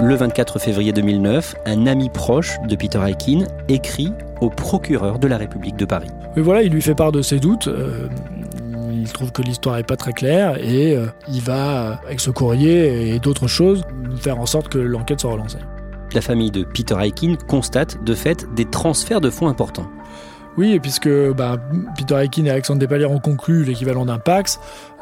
Le 0.00 0.14
24 0.14 0.58
février 0.58 0.92
2009, 0.92 1.54
un 1.66 1.86
ami 1.86 2.08
proche 2.08 2.58
de 2.68 2.76
Peter 2.76 3.00
Aikin 3.06 3.46
écrit 3.68 4.12
au 4.40 4.48
procureur 4.48 5.18
de 5.18 5.28
la 5.28 5.38
République 5.38 5.76
de 5.76 5.84
Paris. 5.84 6.08
Mais 6.36 6.42
voilà, 6.42 6.62
il 6.62 6.72
lui 6.72 6.82
fait 6.82 6.94
part 6.94 7.12
de 7.12 7.22
ses 7.22 7.38
doutes. 7.38 7.68
Euh, 7.68 8.08
il 8.92 9.12
trouve 9.12 9.32
que 9.32 9.42
l'histoire 9.42 9.76
n'est 9.76 9.82
pas 9.82 9.96
très 9.96 10.12
claire 10.12 10.56
et 10.62 10.94
euh, 10.94 11.06
il 11.28 11.40
va, 11.40 12.00
avec 12.06 12.20
ce 12.20 12.30
courrier 12.30 13.14
et 13.14 13.18
d'autres 13.18 13.46
choses, 13.46 13.82
faire 14.16 14.38
en 14.38 14.46
sorte 14.46 14.68
que 14.68 14.78
l'enquête 14.78 15.20
soit 15.20 15.32
relancée. 15.32 15.58
La 16.14 16.20
famille 16.20 16.50
de 16.50 16.64
Peter 16.64 16.96
Aikin 17.00 17.36
constate 17.48 18.02
de 18.04 18.14
fait 18.14 18.46
des 18.54 18.66
transferts 18.66 19.20
de 19.20 19.30
fonds 19.30 19.48
importants. 19.48 19.86
Oui, 20.58 20.72
et 20.72 20.80
puisque 20.80 21.08
bah, 21.32 21.56
Peter 21.96 22.22
Aikin 22.22 22.44
et 22.44 22.50
Alexandre 22.50 22.78
Despalières 22.78 23.10
ont 23.10 23.20
conclu 23.20 23.64
l'équivalent 23.64 24.04
d'un 24.04 24.18
Pax, 24.18 24.60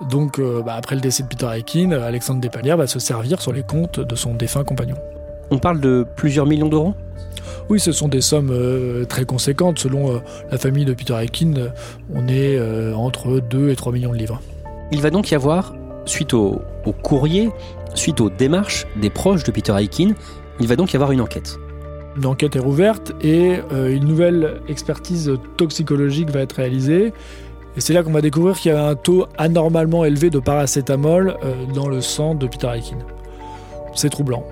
donc 0.08 0.38
euh, 0.38 0.62
bah, 0.62 0.74
après 0.76 0.94
le 0.94 1.00
décès 1.00 1.24
de 1.24 1.28
Peter 1.28 1.48
Aikin, 1.52 1.90
Alexandre 1.90 2.40
Despalières 2.40 2.76
va 2.76 2.86
se 2.86 3.00
servir 3.00 3.42
sur 3.42 3.52
les 3.52 3.64
comptes 3.64 3.98
de 3.98 4.14
son 4.14 4.34
défunt 4.34 4.62
compagnon. 4.62 4.94
On 5.50 5.58
parle 5.58 5.80
de 5.80 6.06
plusieurs 6.14 6.46
millions 6.46 6.68
d'euros? 6.68 6.94
Oui, 7.68 7.80
ce 7.80 7.92
sont 7.92 8.08
des 8.08 8.20
sommes 8.20 8.50
euh, 8.50 9.04
très 9.04 9.24
conséquentes. 9.24 9.78
Selon 9.78 10.14
euh, 10.14 10.18
la 10.50 10.58
famille 10.58 10.84
de 10.84 10.92
Peter 10.92 11.14
Aikin, 11.14 11.54
euh, 11.56 11.68
on 12.14 12.28
est 12.28 12.60
entre 12.94 13.40
2 13.40 13.70
et 13.70 13.76
3 13.76 13.92
millions 13.92 14.12
de 14.12 14.18
livres. 14.18 14.40
Il 14.92 15.00
va 15.02 15.10
donc 15.10 15.30
y 15.30 15.34
avoir, 15.34 15.74
suite 16.04 16.34
au, 16.34 16.62
au 16.84 16.92
courrier, 16.92 17.50
suite 17.94 18.20
aux 18.20 18.30
démarches 18.30 18.86
des 19.00 19.10
proches 19.10 19.44
de 19.44 19.52
Peter 19.52 19.74
Aikin, 19.78 20.14
il 20.58 20.66
va 20.66 20.76
donc 20.76 20.92
y 20.92 20.96
avoir 20.96 21.12
une 21.12 21.20
enquête. 21.20 21.58
Une 22.16 22.26
enquête 22.26 22.56
est 22.56 22.60
rouverte 22.60 23.12
et 23.22 23.60
une 23.70 24.04
nouvelle 24.04 24.60
expertise 24.68 25.32
toxicologique 25.56 26.30
va 26.30 26.40
être 26.40 26.54
réalisée. 26.54 27.12
Et 27.76 27.80
c'est 27.80 27.92
là 27.92 28.02
qu'on 28.02 28.10
va 28.10 28.20
découvrir 28.20 28.56
qu'il 28.56 28.72
y 28.72 28.74
a 28.74 28.84
un 28.84 28.96
taux 28.96 29.26
anormalement 29.38 30.04
élevé 30.04 30.28
de 30.28 30.40
paracétamol 30.40 31.36
dans 31.72 31.88
le 31.88 32.00
sang 32.00 32.34
de 32.34 32.48
Peter 32.48 32.68
Aikin. 32.74 32.98
C'est 33.94 34.10
troublant. 34.10 34.44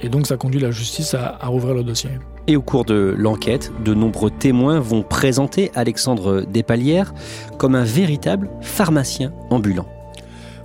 Et 0.00 0.08
donc 0.08 0.26
ça 0.26 0.36
conduit 0.36 0.60
la 0.60 0.70
justice 0.70 1.14
à, 1.14 1.38
à 1.40 1.46
rouvrir 1.46 1.74
le 1.74 1.82
dossier. 1.82 2.10
Et 2.46 2.56
au 2.56 2.62
cours 2.62 2.84
de 2.84 3.14
l'enquête, 3.16 3.72
de 3.84 3.94
nombreux 3.94 4.30
témoins 4.30 4.78
vont 4.78 5.02
présenter 5.02 5.70
Alexandre 5.74 6.42
Despalières 6.42 7.14
comme 7.58 7.74
un 7.74 7.84
véritable 7.84 8.50
pharmacien 8.60 9.32
ambulant. 9.50 9.86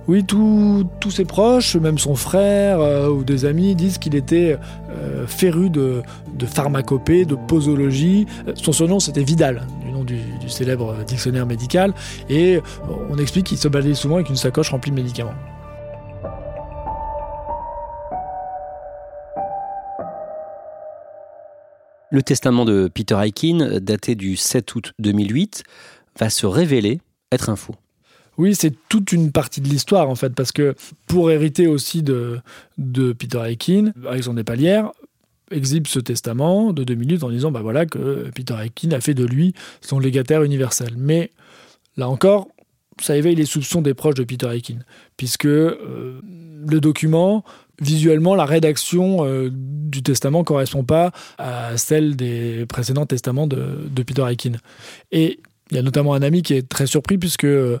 Oui, 0.08 0.24
tous 0.24 1.10
ses 1.10 1.24
proches, 1.24 1.76
même 1.76 1.98
son 1.98 2.16
frère 2.16 2.80
euh, 2.80 3.08
ou 3.08 3.22
des 3.22 3.44
amis, 3.44 3.76
disent 3.76 3.98
qu'il 3.98 4.16
était 4.16 4.58
euh, 4.90 5.26
féru 5.26 5.70
de, 5.70 6.02
de, 6.34 6.46
pharmacopée, 6.46 7.24
de 7.24 7.36
posologie. 7.36 8.26
Son 8.54 8.72
surnom, 8.72 8.98
c'était 8.98 9.22
Vidal, 9.22 9.66
du 9.84 9.92
nom 9.92 10.02
du, 10.02 10.16
du, 10.40 10.48
célèbre 10.48 10.96
dictionnaire 11.06 11.46
médical. 11.46 11.92
Et 12.28 12.60
on 13.10 13.18
explique 13.18 13.46
qu'il 13.46 13.58
se 13.58 13.68
baladait 13.68 13.94
souvent 13.94 14.16
avec 14.16 14.30
une 14.30 14.36
sacoche 14.36 14.70
remplie 14.70 14.90
de 14.90 14.96
médicaments. 14.96 15.34
Le 22.10 22.22
testament 22.22 22.64
de 22.64 22.90
Peter 22.92 23.16
Aikin, 23.20 23.78
daté 23.80 24.16
du 24.16 24.36
7 24.36 24.74
août 24.74 24.92
2008, 24.98 25.62
va 26.18 26.28
se 26.28 26.44
révéler 26.44 27.00
être 27.30 27.48
un 27.50 27.56
faux. 27.56 27.76
Oui, 28.36 28.54
c'est 28.54 28.74
toute 28.88 29.12
une 29.12 29.32
partie 29.32 29.60
de 29.60 29.68
l'histoire 29.68 30.08
en 30.08 30.14
fait, 30.14 30.34
parce 30.34 30.50
que 30.50 30.74
pour 31.06 31.30
hériter 31.30 31.66
aussi 31.66 32.02
de, 32.02 32.40
de 32.78 33.12
Peter 33.12 33.40
Aikin, 33.44 33.92
Alexandre 34.08 34.36
Despalières 34.36 34.90
exhibe 35.50 35.86
ce 35.86 35.98
testament 35.98 36.72
de 36.72 36.84
2008 36.84 37.24
en 37.24 37.30
disant 37.30 37.50
bah 37.50 37.60
voilà 37.60 37.84
que 37.84 38.30
Peter 38.34 38.54
Aikin 38.54 38.92
a 38.92 39.00
fait 39.00 39.14
de 39.14 39.24
lui 39.24 39.52
son 39.80 39.98
légataire 39.98 40.42
universel. 40.42 40.94
Mais 40.96 41.30
là 41.96 42.08
encore, 42.08 42.48
ça 43.00 43.16
éveille 43.16 43.34
les 43.34 43.46
soupçons 43.46 43.82
des 43.82 43.94
proches 43.94 44.14
de 44.14 44.24
Peter 44.24 44.48
Aikin, 44.54 44.78
puisque 45.16 45.46
euh, 45.46 46.20
le 46.66 46.80
document 46.80 47.44
visuellement, 47.80 48.34
la 48.34 48.44
rédaction 48.44 49.24
euh, 49.24 49.48
du 49.52 50.02
testament 50.02 50.44
correspond 50.44 50.84
pas 50.84 51.12
à 51.38 51.76
celle 51.76 52.14
des 52.14 52.66
précédents 52.66 53.06
testaments 53.06 53.46
de, 53.46 54.02
Peter 54.06 54.24
Aikin. 54.28 54.52
Il 55.70 55.76
y 55.76 55.80
a 55.80 55.82
notamment 55.82 56.14
un 56.14 56.22
ami 56.22 56.42
qui 56.42 56.54
est 56.54 56.68
très 56.68 56.86
surpris 56.86 57.18
puisque, 57.18 57.44
euh, 57.44 57.78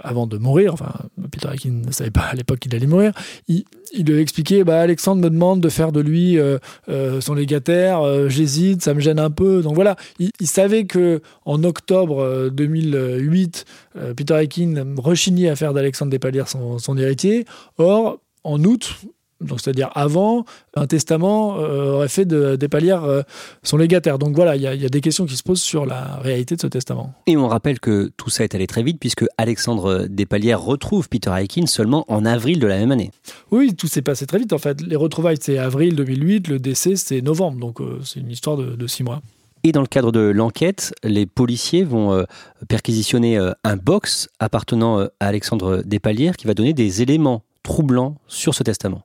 avant 0.00 0.26
de 0.26 0.38
mourir, 0.38 0.72
enfin, 0.72 0.92
Peter 1.30 1.48
Aikin 1.52 1.82
ne 1.86 1.92
savait 1.92 2.10
pas 2.10 2.22
à 2.22 2.34
l'époque 2.34 2.60
qu'il 2.60 2.74
allait 2.74 2.86
mourir, 2.86 3.12
il, 3.48 3.64
il 3.92 4.06
lui 4.06 4.18
a 4.18 4.20
expliqué 4.20 4.64
bah, 4.64 4.80
Alexandre 4.80 5.22
me 5.22 5.30
demande 5.30 5.60
de 5.60 5.68
faire 5.68 5.92
de 5.92 6.00
lui 6.00 6.38
euh, 6.38 6.58
euh, 6.88 7.20
son 7.20 7.34
légataire, 7.34 8.00
euh, 8.00 8.28
j'hésite, 8.28 8.82
ça 8.82 8.94
me 8.94 9.00
gêne 9.00 9.18
un 9.18 9.30
peu. 9.30 9.62
Donc 9.62 9.74
voilà, 9.74 9.96
il, 10.18 10.46
savait 10.46 10.86
que 10.86 11.20
en 11.44 11.64
octobre 11.64 12.50
2008, 12.50 13.64
euh, 13.96 14.14
Peter 14.14 14.34
Aikin 14.34 14.94
rechignait 14.96 15.48
à 15.48 15.56
faire 15.56 15.74
d'Alexandre 15.74 16.10
Despalières 16.10 16.48
son 16.48 16.98
héritier. 16.98 17.44
Or, 17.78 18.20
en 18.44 18.62
août, 18.64 18.94
donc 19.40 19.60
c'est-à-dire 19.60 19.90
avant, 19.94 20.44
un 20.74 20.86
testament 20.86 21.58
euh, 21.58 21.92
aurait 21.92 22.08
fait 22.08 22.24
de, 22.24 22.56
des 22.56 22.68
palières 22.68 23.04
euh, 23.04 23.22
son 23.62 23.76
légataire. 23.76 24.18
Donc 24.18 24.34
voilà, 24.34 24.56
il 24.56 24.62
y, 24.62 24.64
y, 24.64 24.86
a 24.86 24.88
des 24.88 25.00
questions 25.00 25.26
qui 25.26 25.36
se 25.36 25.42
posent 25.42 25.60
sur 25.60 25.86
la 25.86 26.16
réalité 26.16 26.56
de 26.56 26.60
ce 26.60 26.66
testament. 26.66 27.12
Et 27.26 27.36
on 27.36 27.48
rappelle 27.48 27.80
que 27.80 28.10
tout 28.16 28.30
ça 28.30 28.44
est 28.44 28.54
allé 28.54 28.66
très 28.66 28.82
vite 28.82 28.98
puisque 28.98 29.24
Alexandre 29.38 30.06
Despalières 30.08 30.62
retrouve 30.62 31.08
Peter 31.08 31.30
Aikin 31.36 31.66
seulement 31.66 32.04
en 32.08 32.24
avril 32.24 32.58
de 32.60 32.66
la 32.66 32.78
même 32.78 32.92
année. 32.92 33.10
Oui, 33.50 33.74
tout 33.74 33.86
s'est 33.86 34.02
passé 34.02 34.26
très 34.26 34.38
vite 34.38 34.52
en 34.52 34.58
fait. 34.58 34.80
Les 34.80 34.96
retrouvailles 34.96 35.38
c'est 35.40 35.58
avril 35.58 35.94
2008, 35.96 36.48
le 36.48 36.58
décès 36.58 36.96
c'est 36.96 37.20
novembre, 37.20 37.58
donc 37.58 37.80
euh, 37.80 38.00
c'est 38.04 38.20
une 38.20 38.30
histoire 38.30 38.56
de, 38.56 38.74
de, 38.74 38.86
six 38.86 39.02
mois. 39.02 39.20
Et 39.64 39.72
dans 39.72 39.80
le 39.80 39.86
cadre 39.86 40.12
de 40.12 40.20
l'enquête, 40.20 40.94
les 41.02 41.26
policiers 41.26 41.84
vont 41.84 42.12
euh, 42.12 42.24
perquisitionner 42.68 43.36
euh, 43.36 43.52
un 43.64 43.76
box 43.76 44.28
appartenant 44.38 45.00
à 45.00 45.08
Alexandre 45.20 45.82
Despalières 45.84 46.36
qui 46.36 46.46
va 46.46 46.54
donner 46.54 46.72
des 46.72 47.02
éléments 47.02 47.42
troublants 47.62 48.16
sur 48.28 48.54
ce 48.54 48.62
testament. 48.62 49.02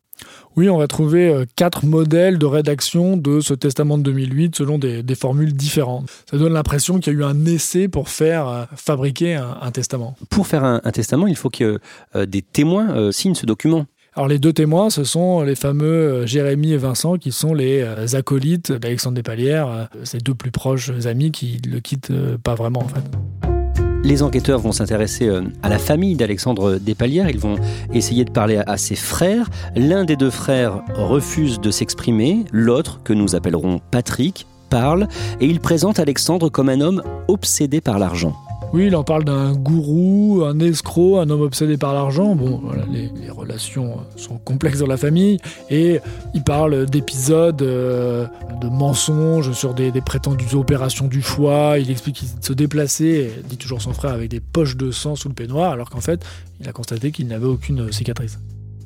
Oui, 0.58 0.70
on 0.70 0.78
va 0.78 0.88
trouver 0.88 1.30
euh, 1.30 1.46
quatre 1.56 1.86
modèles 1.86 2.38
de 2.38 2.46
rédaction 2.46 3.16
de 3.16 3.40
ce 3.40 3.54
testament 3.54 3.98
de 3.98 4.04
2008 4.04 4.56
selon 4.56 4.78
des, 4.78 5.02
des 5.02 5.16
formules 5.16 5.54
différentes. 5.54 6.10
Ça 6.30 6.38
donne 6.38 6.54
l'impression 6.54 7.00
qu'il 7.00 7.14
y 7.14 7.16
a 7.16 7.20
eu 7.20 7.24
un 7.24 7.46
essai 7.46 7.88
pour 7.88 8.10
faire 8.10 8.48
euh, 8.48 8.64
fabriquer 8.76 9.36
un, 9.36 9.58
un 9.62 9.72
testament. 9.72 10.16
Pour 10.30 10.48
faire 10.48 10.66
un, 10.66 10.82
un, 10.84 10.92
testament, 10.92 11.28
il 11.28 11.38
faut 11.38 11.50
que 11.50 11.80
euh, 12.16 12.26
des 12.26 12.42
témoins 12.42 12.90
euh, 12.92 13.12
signent 13.14 13.36
ce 13.36 13.46
document. 13.46 13.86
Alors 14.14 14.28
les 14.28 14.40
deux 14.40 14.52
témoins, 14.52 14.90
ce 14.90 15.06
sont 15.06 15.42
les 15.42 15.56
fameux 15.56 16.26
Jérémy 16.26 16.74
et 16.74 16.78
Vincent 16.78 17.16
qui 17.16 17.32
sont 17.32 17.54
les 17.54 17.86
acolytes 18.14 18.74
d'Alexandre 18.74 19.16
Despalières, 19.16 19.88
ses 20.04 20.18
deux 20.18 20.36
plus 20.36 20.52
proches 20.52 20.92
amis 21.06 21.32
qui 21.32 21.62
le 21.66 21.80
quittent 21.80 22.12
pas 22.44 22.56
vraiment 22.56 22.82
en 22.82 22.90
fait. 22.90 23.61
Les 24.04 24.24
enquêteurs 24.24 24.60
vont 24.60 24.72
s'intéresser 24.72 25.30
à 25.62 25.70
la 25.70 25.78
famille 25.78 26.16
d'Alexandre 26.16 26.78
Despalières. 26.78 27.30
Ils 27.30 27.40
vont 27.40 27.56
essayer 27.94 28.26
de 28.26 28.32
parler 28.32 28.62
à 28.66 28.78
ses 28.78 28.96
frères. 28.96 29.50
L'un 29.76 30.06
des 30.06 30.16
deux 30.16 30.32
frères 30.32 30.82
refuse 30.96 31.60
de 31.60 31.70
s'exprimer. 31.70 32.46
L'autre, 32.52 33.02
que 33.04 33.14
nous 33.14 33.36
appellerons 33.36 33.80
Patrick, 33.92 34.48
parle 34.70 35.08
et 35.40 35.46
il 35.46 35.60
présente 35.60 36.00
Alexandre 36.00 36.50
comme 36.50 36.70
un 36.70 36.82
homme 36.82 37.04
obsédé 37.28 37.80
par 37.80 38.00
l'argent. 38.00 38.36
Oui, 38.74 38.88
il 38.88 38.96
en 38.96 39.04
parle 39.04 39.26
d'un 39.26 39.54
gourou, 39.54 40.44
un 40.46 40.60
escroc, 40.60 41.20
un 41.20 41.30
homme 41.30 41.42
obsédé 41.42 41.76
par 41.76 41.94
l'argent. 41.94 42.36
Bon, 42.36 42.62
les, 42.90 43.30
relations 43.30 43.98
sont 44.16 44.38
complexes 44.38 44.80
dans 44.80 44.88
la 44.88 44.98
famille. 44.98 45.40
Et 45.70 46.00
il 46.34 46.44
parle 46.44 46.86
d'épisodes, 46.86 47.62
euh, 47.62 48.28
de 48.62 48.68
mensonges 48.68 49.52
sur 49.52 49.74
des, 49.74 49.92
des, 49.92 50.00
prétendues 50.00 50.56
opérations 50.56 51.08
du 51.08 51.22
foie. 51.22 51.80
Il 51.80 51.92
explique 51.92 52.18
qu'il 52.18 52.30
se 52.40 52.54
déplaçait, 52.54 53.32
dit 53.50 53.58
toujours 53.58 53.82
son 53.82 53.94
frère, 53.94 54.12
avec 54.12 54.30
des 54.30 54.40
poches 54.40 54.78
de 54.78 54.92
sang 54.92 55.18
sous 55.18 55.28
le 55.28 55.34
peignoir, 55.34 55.72
alors 55.72 55.90
qu'en 55.90 56.02
fait, 56.02 56.24
il 56.62 56.70
a 56.70 56.72
constaté 56.72 57.12
qu'il 57.12 57.28
n'avait 57.28 57.46
aucune 57.46 57.92
cicatrice. 57.92 58.40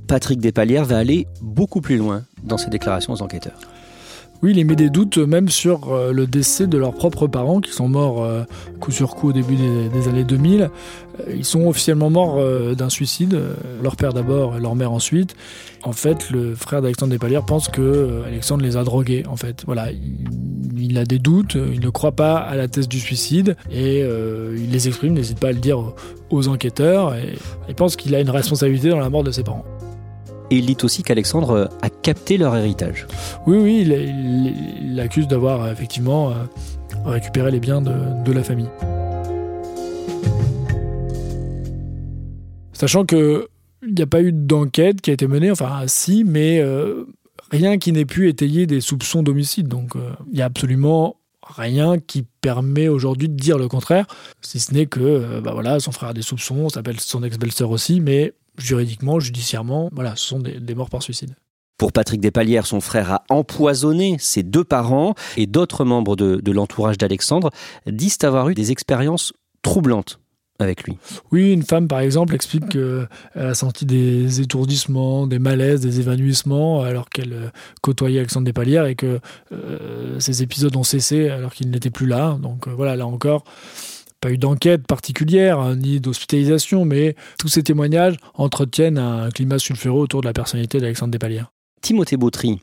Patrick 0.08 0.39
Despalières 0.39 0.86
va 0.86 0.98
aller 0.98 1.27
beaucoup 1.42 1.82
plus 1.82 1.98
loin 1.98 2.24
dans 2.44 2.58
ses 2.58 2.70
déclarations 2.70 3.13
aux 3.13 3.22
enquêteurs. 3.22 3.60
Oui, 4.46 4.52
il 4.52 4.60
émet 4.60 4.75
des 4.75 4.92
doutes 4.92 5.18
même 5.18 5.50
sur 5.50 5.92
euh, 5.92 6.12
le 6.12 6.28
décès 6.28 6.68
de 6.68 6.78
leurs 6.78 6.94
propres 6.94 7.25
parents 7.25 7.62
qui 7.62 7.72
sont 7.72 7.88
morts 7.88 8.24
euh, 8.24 8.44
coup 8.80 8.92
sur 8.92 9.16
coup 9.16 9.30
au 9.30 9.34
début 9.34 9.56
des, 9.56 10.08
années 10.08 10.24
2000. 10.24 10.62
Euh, 10.62 11.34
ils 11.36 11.44
sont 11.44 11.66
officiellement 11.66 12.12
morts 12.12 12.40
d'un 12.75 12.90
suicide, 12.90 13.40
leur 13.82 13.96
père 13.96 14.14
d'abord 14.14 14.56
et 14.56 14.60
leur 14.60 14.75
mère 14.75 14.92
ensuite. 14.92 15.36
En 15.82 15.94
fait, 15.94 16.30
le 16.30 16.54
frère 16.54 16.84
d'Alexandre 16.84 17.10
Despalières 17.10 17.44
pense 17.44 17.70
que 17.70 18.22
Alexandre 18.28 18.62
les 18.62 18.78
a 18.78 18.84
drogués. 18.84 19.24
En 19.28 19.36
fait, 19.36 19.64
voilà, 19.66 19.92
il, 19.92 20.28
il, 20.78 21.00
a 21.00 21.06
des 21.06 21.18
doutes, 21.18 21.56
il 21.74 21.80
ne 21.80 21.90
croit 21.90 22.12
pas 22.12 22.38
à 22.38 22.56
la 22.56 22.68
thèse 22.68 22.88
du 22.88 23.00
suicide 23.00 23.58
et 23.72 24.02
il 24.02 24.70
les 24.70 24.88
exprime, 24.88 25.14
n'hésite 25.14 25.40
pas 25.40 25.48
à 25.48 25.54
le 25.54 25.60
dire 25.60 25.80
aux 26.30 26.48
enquêteurs. 26.50 27.16
Et 27.16 27.34
il 27.68 27.74
pense 27.74 27.96
qu'il 27.96 28.14
a 28.14 28.20
une 28.20 28.30
responsabilité 28.30 28.90
dans 28.90 29.00
la 29.00 29.10
mort 29.10 29.24
de 29.24 29.32
ses 29.32 29.42
parents. 29.42 29.66
Et 30.52 30.58
il 30.58 30.66
dit 30.66 30.78
aussi 30.84 31.04
qu'Alexandre 31.04 31.70
a 31.82 31.90
capté 31.90 32.38
leur 32.38 32.56
héritage. 32.56 33.08
Oui, 33.48 33.58
oui, 33.58 33.82
il, 33.82 33.92
il, 33.92 34.92
il 34.92 35.00
accuse 35.00 35.28
d'avoir 35.28 35.70
effectivement 35.70 36.34
récupéré 37.06 37.52
les 37.52 37.60
biens 37.60 37.82
de, 37.82 38.32
la 38.32 38.44
famille. 38.44 38.70
Sachant 42.74 43.06
que 43.06 43.48
il 43.88 43.94
n'y 43.94 44.02
a 44.02 44.08
pas 44.08 44.22
eu 44.22 44.32
d'enquête 44.32 45.02
qui 45.02 45.12
a 45.12 45.14
été 45.14 45.28
menée, 45.28 45.52
enfin 45.52 45.84
si, 45.86 46.24
mais 46.24 46.60
euh, 46.60 47.06
rien 47.52 47.78
qui 47.78 47.92
n'ait 47.92 48.06
pu 48.06 48.28
étayer 48.30 48.66
des 48.66 48.82
soupçons 48.82 49.22
d'homicide. 49.22 49.68
Donc 49.68 49.96
euh, 49.96 50.12
il 50.28 50.36
n'y 50.36 50.42
a 50.42 50.46
absolument 50.46 51.18
rien 51.44 52.00
qui 52.00 52.25
permet 52.42 52.88
aujourd'hui 52.88 53.30
de 53.30 53.36
dire 53.36 53.60
le 53.60 53.68
contraire, 53.68 54.08
si 54.42 54.60
ce 54.60 54.74
n'est 54.74 54.88
que 54.88 55.00
euh, 55.00 55.42
bah 55.42 55.52
voilà, 55.54 55.80
son 55.80 55.92
frère 55.92 56.10
a 56.10 56.14
des 56.14 56.24
soupçons, 56.24 56.70
s'appelle 56.70 57.00
son 57.00 57.24
ex-belle-sœur 57.24 57.70
aussi, 57.70 58.00
mais 58.00 58.34
juridiquement, 58.58 59.20
judiciairement, 59.20 59.90
voilà, 59.92 60.16
ce 60.16 60.28
sont 60.28 60.40
des, 60.40 60.60
des 60.60 60.76
morts 60.76 60.90
par 60.90 61.04
suicide. 61.04 61.36
Pour 61.78 61.92
Patrick 61.92 62.22
Despalières, 62.22 62.66
son 62.66 62.80
frère 62.80 63.12
a 63.12 63.24
empoisonné 63.30 64.16
ses 64.18 64.44
deux 64.44 64.64
parents 64.64 65.14
et 65.36 65.46
d'autres 65.46 65.84
membres 65.84 66.16
de, 66.16 66.38
de 66.38 66.52
l'entourage 66.52 66.98
d'Alexandre 66.98 67.50
disent 67.86 68.18
avoir 68.24 68.50
eu 68.50 68.54
des 68.54 68.72
expériences 68.72 69.34
troublantes 69.62 70.20
avec 70.58 70.84
lui. 70.84 70.98
Oui, 71.34 71.52
une 71.52 71.64
femme 71.64 71.90
par 71.90 72.00
exemple 72.00 72.34
explique 72.34 72.70
qu'elle 72.70 73.10
a 73.36 73.54
senti 73.54 73.86
des 73.86 74.40
étourdissements, 74.40 75.28
des 75.28 75.40
malaises, 75.40 75.82
des 75.82 76.00
évanouissements 76.00 76.82
alors 76.82 77.10
qu'elle 77.10 77.52
côtoyait 77.82 78.20
Alexandre 78.20 78.46
Despalières 78.46 78.86
et 78.86 78.96
que 78.96 79.20
euh, 79.51 80.18
ces 80.20 80.44
épisodes 80.44 80.74
ont 80.77 80.84
cessé 80.84 81.27
alors 81.29 81.53
qu'il 81.53 81.70
n'était 81.72 81.90
plus 81.90 82.08
là. 82.08 82.38
Donc 82.42 82.68
euh, 82.68 82.72
voilà, 82.72 82.96
là 82.96 83.06
encore, 83.06 83.44
pas 84.25 84.31
eu 84.31 84.40
d'enquête 84.40 84.88
particulière 84.88 85.59
hein, 85.59 85.75
ni 85.75 86.00
d'hospitalisation, 86.00 86.83
mais 86.83 87.16
tous 87.38 87.48
ces 87.48 87.61
témoignages 87.61 88.16
entretiennent 88.33 88.98
un 88.98 89.29
climat 89.29 89.59
sulfureux 89.59 90.01
autour 90.01 90.22
de 90.22 90.25
la 90.25 90.33
personnalité 90.33 90.79
d'Alexandre 90.79 91.11
Despalières. 91.11 91.51
Timothée 91.81 92.18
Bautry. 92.18 92.59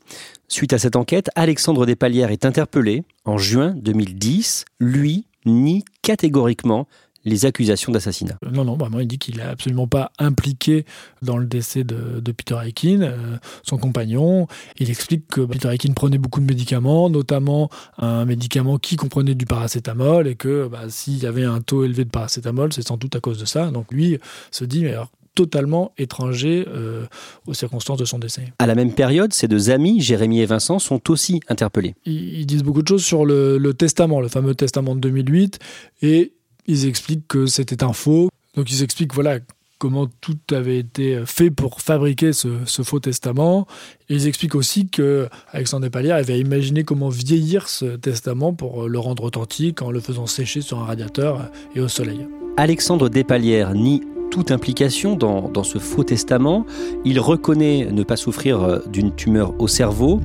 Suite 0.49 0.73
à 0.73 0.77
cette 0.77 0.97
enquête, 0.97 1.29
Alexandre 1.35 1.85
Despalières 1.85 2.31
est 2.31 2.43
interpellé 2.43 3.05
en 3.23 3.37
juin 3.37 3.73
2010. 3.77 4.65
Lui 4.81 5.25
nie 5.45 5.85
catégoriquement 6.01 6.85
les 7.25 7.45
accusations 7.45 7.91
d'assassinat. 7.91 8.37
Non, 8.51 8.65
non, 8.65 8.75
vraiment, 8.75 8.99
il 8.99 9.07
dit 9.07 9.17
qu'il 9.17 9.37
n'est 9.37 9.43
absolument 9.43 9.87
pas 9.87 10.11
impliqué 10.19 10.85
dans 11.21 11.37
le 11.37 11.45
décès 11.45 11.83
de, 11.83 12.19
de 12.19 12.31
Peter 12.31 12.57
Aikin, 12.63 13.01
euh, 13.01 13.37
son 13.63 13.77
compagnon. 13.77 14.47
Il 14.77 14.89
explique 14.89 15.27
que 15.27 15.41
Peter 15.41 15.69
Aikin 15.69 15.93
prenait 15.93 16.17
beaucoup 16.17 16.41
de 16.41 16.45
médicaments, 16.45 17.09
notamment 17.09 17.69
un 17.97 18.25
médicament 18.25 18.77
qui 18.77 18.95
comprenait 18.95 19.35
du 19.35 19.45
paracétamol, 19.45 20.27
et 20.27 20.35
que 20.35 20.67
bah, 20.67 20.83
s'il 20.89 21.23
y 21.23 21.25
avait 21.25 21.45
un 21.45 21.61
taux 21.61 21.83
élevé 21.83 22.05
de 22.05 22.09
paracétamol, 22.09 22.73
c'est 22.73 22.85
sans 22.87 22.97
doute 22.97 23.15
à 23.15 23.19
cause 23.19 23.39
de 23.39 23.45
ça. 23.45 23.71
Donc 23.71 23.91
lui 23.91 24.17
se 24.51 24.65
dit, 24.65 24.83
mais 24.83 24.91
alors 24.91 25.09
totalement 25.35 25.93
étranger 25.97 26.65
euh, 26.67 27.05
aux 27.47 27.53
circonstances 27.53 27.97
de 27.97 28.05
son 28.05 28.19
décès. 28.19 28.53
À 28.59 28.67
la 28.67 28.75
même 28.75 28.93
période, 28.93 29.33
ses 29.33 29.47
deux 29.47 29.71
amis, 29.71 29.99
Jérémy 29.99 30.41
et 30.41 30.45
Vincent, 30.45 30.79
sont 30.79 31.09
aussi 31.09 31.41
interpellés. 31.47 31.95
Ils, 32.05 32.41
ils 32.41 32.45
disent 32.45 32.63
beaucoup 32.63 32.83
de 32.83 32.87
choses 32.87 33.03
sur 33.03 33.25
le, 33.25 33.57
le 33.57 33.73
testament, 33.73 34.21
le 34.21 34.27
fameux 34.27 34.53
testament 34.53 34.95
de 34.95 34.99
2008, 34.99 35.59
et 36.03 36.33
ils 36.67 36.85
expliquent 36.87 37.27
que 37.27 37.45
c'était 37.45 37.83
un 37.83 37.93
faux. 37.93 38.29
Donc 38.55 38.71
ils 38.71 38.83
expliquent 38.83 39.13
voilà 39.13 39.39
comment 39.83 40.07
tout 40.21 40.37
avait 40.51 40.77
été 40.77 41.23
fait 41.25 41.51
pour 41.51 41.81
fabriquer 41.81 42.31
ce, 42.31 42.47
faux 42.83 43.01
testament. 43.01 43.67
Et 44.07 44.15
ils 44.15 44.27
expliquent 44.27 44.55
aussi 44.55 44.87
que 44.87 45.27
Alexandre 45.51 45.81
Despalières 45.81 46.15
avait 46.15 46.39
imaginé 46.39 46.85
comment 46.85 47.09
vieillir 47.09 47.67
ce 47.67 47.97
testament 47.97 48.53
pour 48.53 48.87
le 48.87 48.97
rendre 48.97 49.23
authentique 49.23 49.81
en 49.81 49.91
le 49.91 49.99
faisant 49.99 50.25
sécher 50.25 50.61
sur 50.61 50.79
un 50.79 50.85
radiateur 50.85 51.49
et 51.75 51.81
au 51.81 51.89
soleil. 51.89 52.25
Alexandre 52.55 53.09
Despalières 53.09 53.73
nie 53.73 54.01
toute 54.31 54.51
implication 54.51 55.17
dans, 55.17 55.49
dans, 55.49 55.65
ce 55.65 55.79
faux 55.79 56.05
testament. 56.05 56.65
Il 57.03 57.19
reconnaît 57.19 57.89
ne 57.91 58.03
pas 58.03 58.15
souffrir 58.15 58.81
d'une 58.87 59.13
tumeur 59.13 59.53
au 59.59 59.67
cerveau 59.67 60.21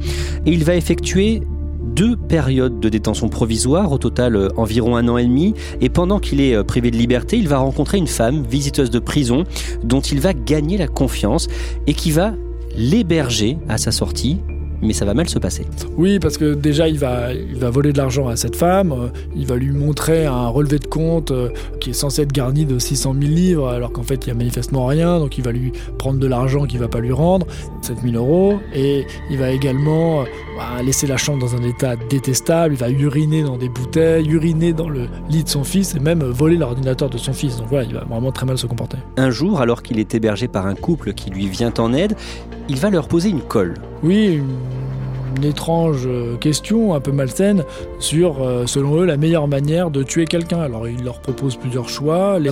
et 0.46 0.52
il 0.52 0.62
va 0.62 0.76
effectuer 0.76 1.42
deux 1.94 2.16
périodes 2.16 2.80
de 2.80 2.88
détention 2.88 3.28
provisoire, 3.28 3.90
au 3.92 3.98
total 3.98 4.36
euh, 4.36 4.48
environ 4.56 4.96
un 4.96 5.08
an 5.08 5.18
et 5.18 5.24
demi, 5.24 5.54
et 5.80 5.88
pendant 5.88 6.18
qu'il 6.18 6.40
est 6.40 6.54
euh, 6.54 6.62
privé 6.62 6.90
de 6.90 6.96
liberté, 6.96 7.38
il 7.38 7.48
va 7.48 7.58
rencontrer 7.58 7.98
une 7.98 8.06
femme, 8.06 8.44
visiteuse 8.48 8.90
de 8.90 8.98
prison, 8.98 9.44
dont 9.82 10.00
il 10.00 10.20
va 10.20 10.32
gagner 10.32 10.76
la 10.76 10.88
confiance 10.88 11.48
et 11.86 11.94
qui 11.94 12.10
va 12.10 12.34
l'héberger 12.76 13.58
à 13.68 13.78
sa 13.78 13.90
sortie. 13.90 14.38
Mais 14.80 14.92
ça 14.92 15.04
va 15.04 15.12
mal 15.12 15.28
se 15.28 15.40
passer. 15.40 15.66
Oui, 15.96 16.20
parce 16.20 16.38
que 16.38 16.54
déjà, 16.54 16.88
il 16.88 17.00
va, 17.00 17.32
il 17.34 17.56
va 17.56 17.68
voler 17.68 17.92
de 17.92 17.98
l'argent 17.98 18.28
à 18.28 18.36
cette 18.36 18.54
femme, 18.54 18.92
euh, 18.92 19.08
il 19.34 19.44
va 19.44 19.56
lui 19.56 19.72
montrer 19.72 20.26
un 20.26 20.46
relevé 20.46 20.78
de 20.78 20.86
compte 20.86 21.32
qui 21.80 21.90
est 21.90 21.94
censé 21.94 22.22
être 22.22 22.30
garni 22.30 22.64
de 22.64 22.78
600 22.78 23.16
000 23.20 23.24
livres, 23.32 23.68
alors 23.68 23.90
qu'en 23.90 24.04
fait, 24.04 24.26
il 24.26 24.28
y 24.28 24.30
a 24.30 24.34
manifestement 24.34 24.86
rien, 24.86 25.18
donc 25.18 25.36
il 25.36 25.42
va 25.42 25.50
lui 25.50 25.72
prendre 25.98 26.20
de 26.20 26.26
l'argent 26.28 26.64
qu'il 26.64 26.78
va 26.78 26.86
pas 26.86 27.00
lui 27.00 27.10
rendre, 27.10 27.48
7 27.82 27.96
000 28.04 28.14
euros, 28.14 28.60
et 28.72 29.04
il 29.32 29.38
va 29.38 29.50
également 29.50 30.24
bah, 30.58 30.82
laisser 30.82 31.06
la 31.06 31.16
chambre 31.16 31.38
dans 31.38 31.54
un 31.54 31.62
état 31.62 31.94
détestable, 31.94 32.74
il 32.74 32.78
va 32.78 32.90
uriner 32.90 33.44
dans 33.44 33.56
des 33.56 33.68
bouteilles, 33.68 34.28
uriner 34.28 34.72
dans 34.72 34.88
le 34.88 35.08
lit 35.30 35.44
de 35.44 35.48
son 35.48 35.62
fils, 35.62 35.94
et 35.94 36.00
même 36.00 36.24
voler 36.24 36.56
l'ordinateur 36.56 37.08
de 37.08 37.16
son 37.16 37.32
fils. 37.32 37.58
Donc 37.58 37.68
voilà, 37.68 37.84
il 37.84 37.94
va 37.94 38.04
vraiment 38.04 38.32
très 38.32 38.44
mal 38.44 38.58
se 38.58 38.66
comporter. 38.66 38.98
Un 39.16 39.30
jour, 39.30 39.60
alors 39.60 39.84
qu'il 39.84 40.00
est 40.00 40.16
hébergé 40.16 40.48
par 40.48 40.66
un 40.66 40.74
couple 40.74 41.12
qui 41.12 41.30
lui 41.30 41.48
vient 41.48 41.72
en 41.78 41.92
aide, 41.92 42.16
il 42.68 42.76
va 42.76 42.90
leur 42.90 43.06
poser 43.06 43.28
une 43.28 43.40
colle. 43.40 43.74
Oui, 44.02 44.42
une 45.36 45.44
étrange 45.44 46.08
question 46.40 46.92
un 46.92 47.00
peu 47.00 47.12
malsaine 47.12 47.62
sur, 48.00 48.42
euh, 48.42 48.66
selon 48.66 49.02
eux, 49.02 49.04
la 49.04 49.16
meilleure 49.16 49.46
manière 49.46 49.92
de 49.92 50.02
tuer 50.02 50.24
quelqu'un. 50.24 50.58
Alors 50.58 50.88
il 50.88 51.04
leur 51.04 51.20
propose 51.20 51.54
plusieurs 51.54 51.88
choix, 51.88 52.40
les 52.40 52.50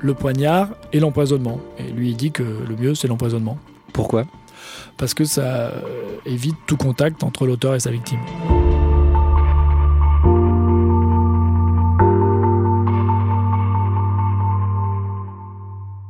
le 0.00 0.14
poignard 0.14 0.68
et 0.94 1.00
l'empoisonnement. 1.00 1.60
Et 1.78 1.92
lui 1.92 2.08
il 2.10 2.16
dit 2.16 2.30
que 2.30 2.42
le 2.42 2.74
mieux 2.74 2.94
c'est 2.94 3.06
l'empoisonnement. 3.06 3.58
Pourquoi? 3.92 4.24
Parce 4.98 5.14
que 5.14 5.24
ça 5.24 5.72
évite 6.26 6.56
tout 6.66 6.76
contact 6.76 7.22
entre 7.22 7.46
l'auteur 7.46 7.74
et 7.74 7.80
sa 7.80 7.90
victime. 7.90 8.20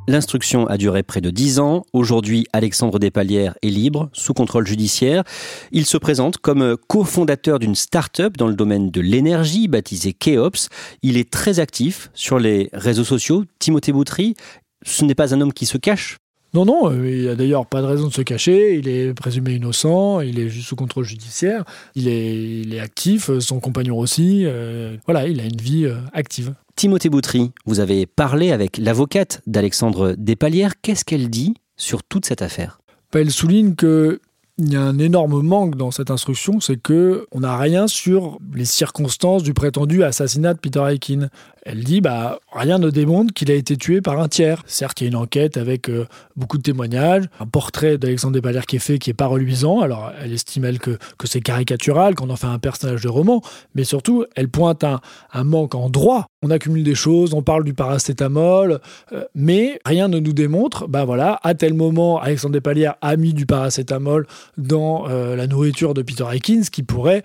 L'instruction 0.09 0.67
a 0.69 0.79
duré 0.79 1.03
près 1.03 1.21
de 1.21 1.29
10 1.29 1.59
ans. 1.59 1.85
Aujourd'hui, 1.93 2.47
Alexandre 2.55 2.99
Despalières 2.99 3.55
est 3.61 3.69
libre, 3.69 4.09
sous 4.15 4.33
contrôle 4.33 4.67
judiciaire. 4.67 5.23
Il 5.71 5.85
se 5.85 5.99
présente 5.99 6.39
comme 6.39 6.79
cofondateur 6.89 7.59
d'une 7.59 7.75
start-up 7.75 8.39
dans 8.39 8.47
le 8.47 8.55
domaine 8.55 8.91
de 8.91 9.03
l'énergie, 9.03 9.69
baptisée 9.69 10.15
Keops. 10.15 10.71
Il 11.03 11.19
est 11.19 11.31
très 11.31 11.61
actif 11.61 12.11
sur 12.15 12.39
les 12.39 12.71
réseaux 12.73 13.05
sociaux. 13.05 13.45
Timothée 13.59 13.93
Boutry, 13.93 14.35
ce 14.83 15.05
n'est 15.05 15.15
pas 15.15 15.35
un 15.35 15.43
homme 15.43 15.53
qui 15.53 15.67
se 15.67 15.77
cache? 15.77 16.17
Non, 16.55 16.65
non, 16.65 16.91
euh, 16.91 17.11
il 17.11 17.23
n'y 17.23 17.29
a 17.29 17.35
d'ailleurs 17.35 17.67
pas 17.67 17.83
de 17.83 17.87
raison 17.87 18.09
de 18.09 18.13
se 18.13 18.23
cacher. 18.23 18.77
Il 18.79 18.89
est 18.89 19.13
présumé 19.13 19.53
innocent, 19.55 20.21
il 20.21 20.39
est 20.39 20.49
juste 20.49 20.69
sous 20.69 20.77
contrôle 20.77 21.05
judiciaire, 21.05 21.65
il 21.95 22.09
est, 22.09 22.61
il 22.63 22.75
est 22.75 22.81
actif, 22.81 23.31
son 23.39 23.61
compagnon 23.61 23.99
aussi. 23.99 24.45
euh, 24.47 24.97
voilà, 25.07 25.27
il 25.27 25.41
a 25.41 25.45
une 25.45 25.61
vie 25.61 25.85
euh, 25.85 25.97
active. 26.13 26.55
Timothée 26.77 27.11
Boutry, 27.11 27.51
vous 27.67 27.81
avez 27.81 28.07
parlé 28.07 28.53
avec 28.53 28.79
l'avocate 28.79 29.43
d'Alexandre 29.47 30.15
Despalières. 30.17 30.81
Qu'est-ce 30.81 31.05
qu'elle 31.05 31.29
dit 31.29 31.55
sur 31.77 32.03
toute 32.03 32.25
cette 32.25 32.41
affaire? 32.41 32.81
Elle 33.13 33.31
souligne 33.31 33.75
que 33.75 34.21
il 34.59 34.73
y 34.73 34.77
a 34.77 34.83
un 34.83 34.99
énorme 34.99 35.41
manque 35.41 35.77
dans 35.77 35.93
cette 35.93 36.11
instruction, 36.11 36.59
c'est 36.59 36.77
que 36.77 37.27
on 37.31 37.41
n'a 37.41 37.57
rien 37.57 37.87
sur 37.87 38.39
les 38.55 38.65
circonstances 38.65 39.45
du 39.45 39.55
prétendu 39.55 40.03
assassinat 40.03 40.55
de 40.55 40.59
Peter 40.59 40.83
Aikin. 40.85 41.29
Elle 41.65 41.85
dit 41.85 42.01
bah 42.01 42.39
rien 42.53 42.79
ne 42.79 42.91
démontre 42.91 43.33
qu'il 43.33 43.51
a 43.51 43.55
été 43.55 43.77
tué 43.77 44.01
par 44.01 44.21
un 44.21 44.29
tiers. 44.29 44.63
Certes, 44.67 45.01
il 45.01 45.05
y 45.05 45.07
a 45.07 45.11
une 45.11 45.17
enquête 45.17 45.57
avec 45.57 45.89
euh, 45.89 46.07
beaucoup 46.37 46.59
de 46.59 46.63
témoignages, 46.63 47.25
un 47.41 47.47
portrait 47.47 47.99
d'Alexandre 47.99 48.35
Despalières 48.35 48.67
qui 48.67 48.77
est 48.77 48.81
fait 48.81 48.99
qui 48.99 49.11
est 49.11 49.15
pas 49.15 49.27
reluisant. 49.27 49.81
Alors 49.81 50.13
elle 50.23 50.33
estime 50.33 50.65
elle 50.65 50.79
que, 50.79 50.99
que 51.19 51.27
c'est 51.27 51.41
caricatural, 51.41 52.15
qu'on 52.15 52.31
en 52.31 52.37
fait 52.37 52.47
un 52.47 52.59
personnage 52.59 53.03
de 53.03 53.09
roman, 53.09 53.43
mais 53.75 53.85
surtout 53.85 54.25
elle 54.37 54.49
pointe 54.49 54.85
un, 54.85 55.01
un 55.33 55.45
manque 55.45 55.75
en 55.75 55.91
droit. 55.91 56.27
On 56.43 56.51
accumule 56.51 56.85
des 56.85 56.95
choses, 56.95 57.35
on 57.35 57.43
parle 57.43 57.65
du 57.65 57.75
paracétamol, 57.75 58.81
euh, 59.13 59.25
mais 59.35 59.81
rien 59.85 60.07
ne 60.09 60.21
nous 60.21 60.33
démontre, 60.33 60.87
bah 60.87 61.05
voilà, 61.05 61.41
à 61.43 61.55
tel 61.55 61.75
moment, 61.75 62.21
Alexandre 62.21 62.53
Despalières 62.53 62.95
a 63.01 63.17
mis 63.17 63.35
du 63.35 63.45
paracétamol 63.45 64.27
dans 64.57 65.09
euh, 65.09 65.35
la 65.35 65.49
nourriture 65.49 65.95
de 65.95 66.03
Peter 66.03 66.25
Aikins, 66.33 66.63
qui 66.71 66.83
pourrait 66.83 67.23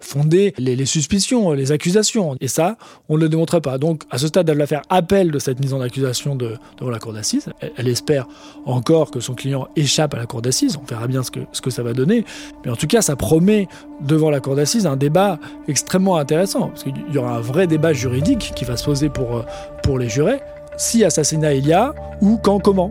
fonder 0.00 0.54
les, 0.58 0.76
les 0.76 0.86
suspicions, 0.86 1.52
les 1.52 1.72
accusations. 1.72 2.36
Et 2.40 2.48
ça, 2.48 2.76
on 3.08 3.16
ne 3.16 3.22
le 3.22 3.28
démontre 3.28 3.54
pas. 3.62 3.78
Donc, 3.78 4.02
à 4.10 4.18
ce 4.18 4.26
stade, 4.26 4.48
elle 4.48 4.58
va 4.58 4.66
faire 4.66 4.82
appel 4.90 5.30
de 5.30 5.38
cette 5.38 5.60
mise 5.60 5.72
en 5.72 5.80
accusation 5.80 6.36
de, 6.36 6.56
devant 6.78 6.90
la 6.90 6.98
cour 6.98 7.12
d'assises. 7.12 7.48
Elle, 7.60 7.72
elle 7.76 7.88
espère 7.88 8.26
encore 8.66 9.10
que 9.10 9.20
son 9.20 9.34
client 9.34 9.68
échappe 9.76 10.14
à 10.14 10.18
la 10.18 10.26
cour 10.26 10.42
d'assises. 10.42 10.76
On 10.80 10.84
verra 10.84 11.06
bien 11.06 11.22
ce 11.22 11.30
que, 11.30 11.40
ce 11.52 11.60
que 11.60 11.70
ça 11.70 11.82
va 11.82 11.94
donner. 11.94 12.24
Mais 12.64 12.70
en 12.70 12.76
tout 12.76 12.86
cas, 12.86 13.00
ça 13.00 13.16
promet 13.16 13.68
devant 14.00 14.30
la 14.30 14.40
cour 14.40 14.56
d'assises 14.56 14.86
un 14.86 14.96
débat 14.96 15.38
extrêmement 15.68 16.16
intéressant. 16.16 16.68
Parce 16.68 16.82
qu'il 16.84 16.94
y 17.12 17.18
aura 17.18 17.36
un 17.36 17.40
vrai 17.40 17.66
débat 17.66 17.92
juridique 17.92 18.52
qui 18.54 18.64
va 18.64 18.76
se 18.76 18.84
poser 18.84 19.08
pour, 19.08 19.36
euh, 19.36 19.42
pour 19.82 19.98
les 19.98 20.08
jurés. 20.08 20.40
Si 20.76 21.04
assassinat 21.04 21.54
il 21.54 21.66
y 21.66 21.72
a, 21.72 21.94
ou 22.20 22.36
quand, 22.36 22.58
comment? 22.58 22.90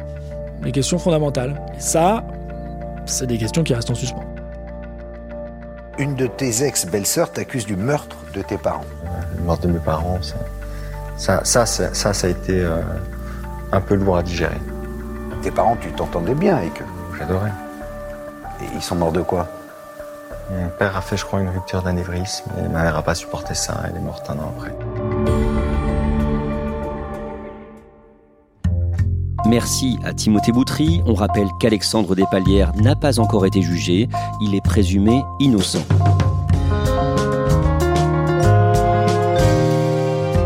Les 0.63 0.71
questions 0.71 0.99
fondamentales. 0.99 1.61
Et 1.75 1.81
ça, 1.81 2.23
c'est 3.05 3.27
des 3.27 3.37
questions 3.37 3.63
qui 3.63 3.73
restent 3.73 3.89
en 3.89 3.95
suspens. 3.95 4.23
Une 5.97 6.15
de 6.15 6.27
tes 6.27 6.63
ex-belles-sœurs 6.63 7.31
t'accuse 7.31 7.65
du 7.65 7.75
meurtre 7.75 8.15
de 8.33 8.41
tes 8.41 8.57
parents. 8.57 8.85
Le 9.37 9.43
meurtre 9.43 9.67
de 9.67 9.73
mes 9.73 9.79
parents, 9.79 10.21
ça, 10.21 10.35
ça, 11.21 11.41
ça, 11.43 11.67
ça, 11.67 11.93
ça, 11.93 12.13
ça 12.15 12.25
a 12.25 12.29
été 12.31 12.59
euh, 12.61 12.81
un 13.71 13.79
peu 13.79 13.93
lourd 13.93 14.17
à 14.17 14.23
digérer. 14.23 14.57
Tes 15.43 15.51
parents, 15.51 15.77
tu 15.79 15.91
t'entendais 15.91 16.33
bien 16.33 16.55
avec 16.55 16.81
eux? 16.81 16.85
J'adorais. 17.15 17.51
Et 18.59 18.65
ils 18.73 18.81
sont 18.81 18.95
morts 18.95 19.11
de 19.11 19.21
quoi? 19.21 19.47
Mon 20.49 20.69
père 20.79 20.97
a 20.97 21.01
fait, 21.01 21.17
je 21.17 21.23
crois, 21.23 21.39
une 21.39 21.49
rupture 21.49 21.83
d'anévrisme 21.83 22.49
et 22.57 22.67
ma 22.67 22.81
mère 22.81 22.97
a 22.97 23.03
pas 23.03 23.13
supporté 23.13 23.53
ça. 23.53 23.83
Elle 23.87 23.97
est 23.97 23.99
morte 23.99 24.27
un 24.31 24.39
an 24.39 24.51
après. 24.57 24.75
Merci 29.45 29.99
à 30.03 30.13
Timothée 30.13 30.51
Boutry. 30.51 31.03
On 31.05 31.13
rappelle 31.13 31.49
qu'Alexandre 31.59 32.15
Despalières 32.15 32.71
n'a 32.77 32.95
pas 32.95 33.19
encore 33.19 33.45
été 33.45 33.61
jugé. 33.61 34.09
Il 34.41 34.55
est 34.55 34.65
présumé 34.65 35.23
innocent. 35.39 35.85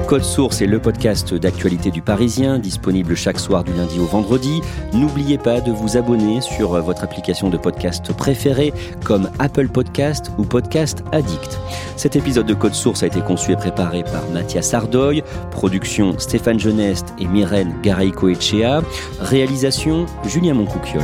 Code 0.07 0.23
Source 0.23 0.61
est 0.61 0.67
le 0.67 0.79
podcast 0.79 1.33
d'actualité 1.33 1.89
du 1.89 2.03
Parisien, 2.03 2.59
disponible 2.59 3.15
chaque 3.15 3.39
soir 3.39 3.63
du 3.63 3.73
lundi 3.73 3.99
au 3.99 4.05
vendredi. 4.05 4.61
N'oubliez 4.93 5.39
pas 5.39 5.61
de 5.61 5.71
vous 5.71 5.97
abonner 5.97 6.41
sur 6.41 6.79
votre 6.83 7.03
application 7.03 7.49
de 7.49 7.57
podcast 7.57 8.13
préférée 8.13 8.71
comme 9.03 9.31
Apple 9.39 9.67
Podcast 9.67 10.31
ou 10.37 10.43
Podcast 10.43 11.03
Addict. 11.11 11.59
Cet 11.95 12.15
épisode 12.15 12.45
de 12.45 12.53
Code 12.53 12.75
Source 12.75 13.01
a 13.01 13.07
été 13.07 13.21
conçu 13.21 13.51
et 13.53 13.55
préparé 13.55 14.03
par 14.03 14.29
Mathias 14.29 14.75
Ardoy, 14.75 15.23
production 15.49 16.17
Stéphane 16.19 16.59
Genest 16.59 17.13
et 17.17 17.25
Myrène 17.25 17.73
Garay-Coetchea, 17.81 18.83
réalisation 19.19 20.05
Julien 20.27 20.53
Moncouquiol. 20.53 21.03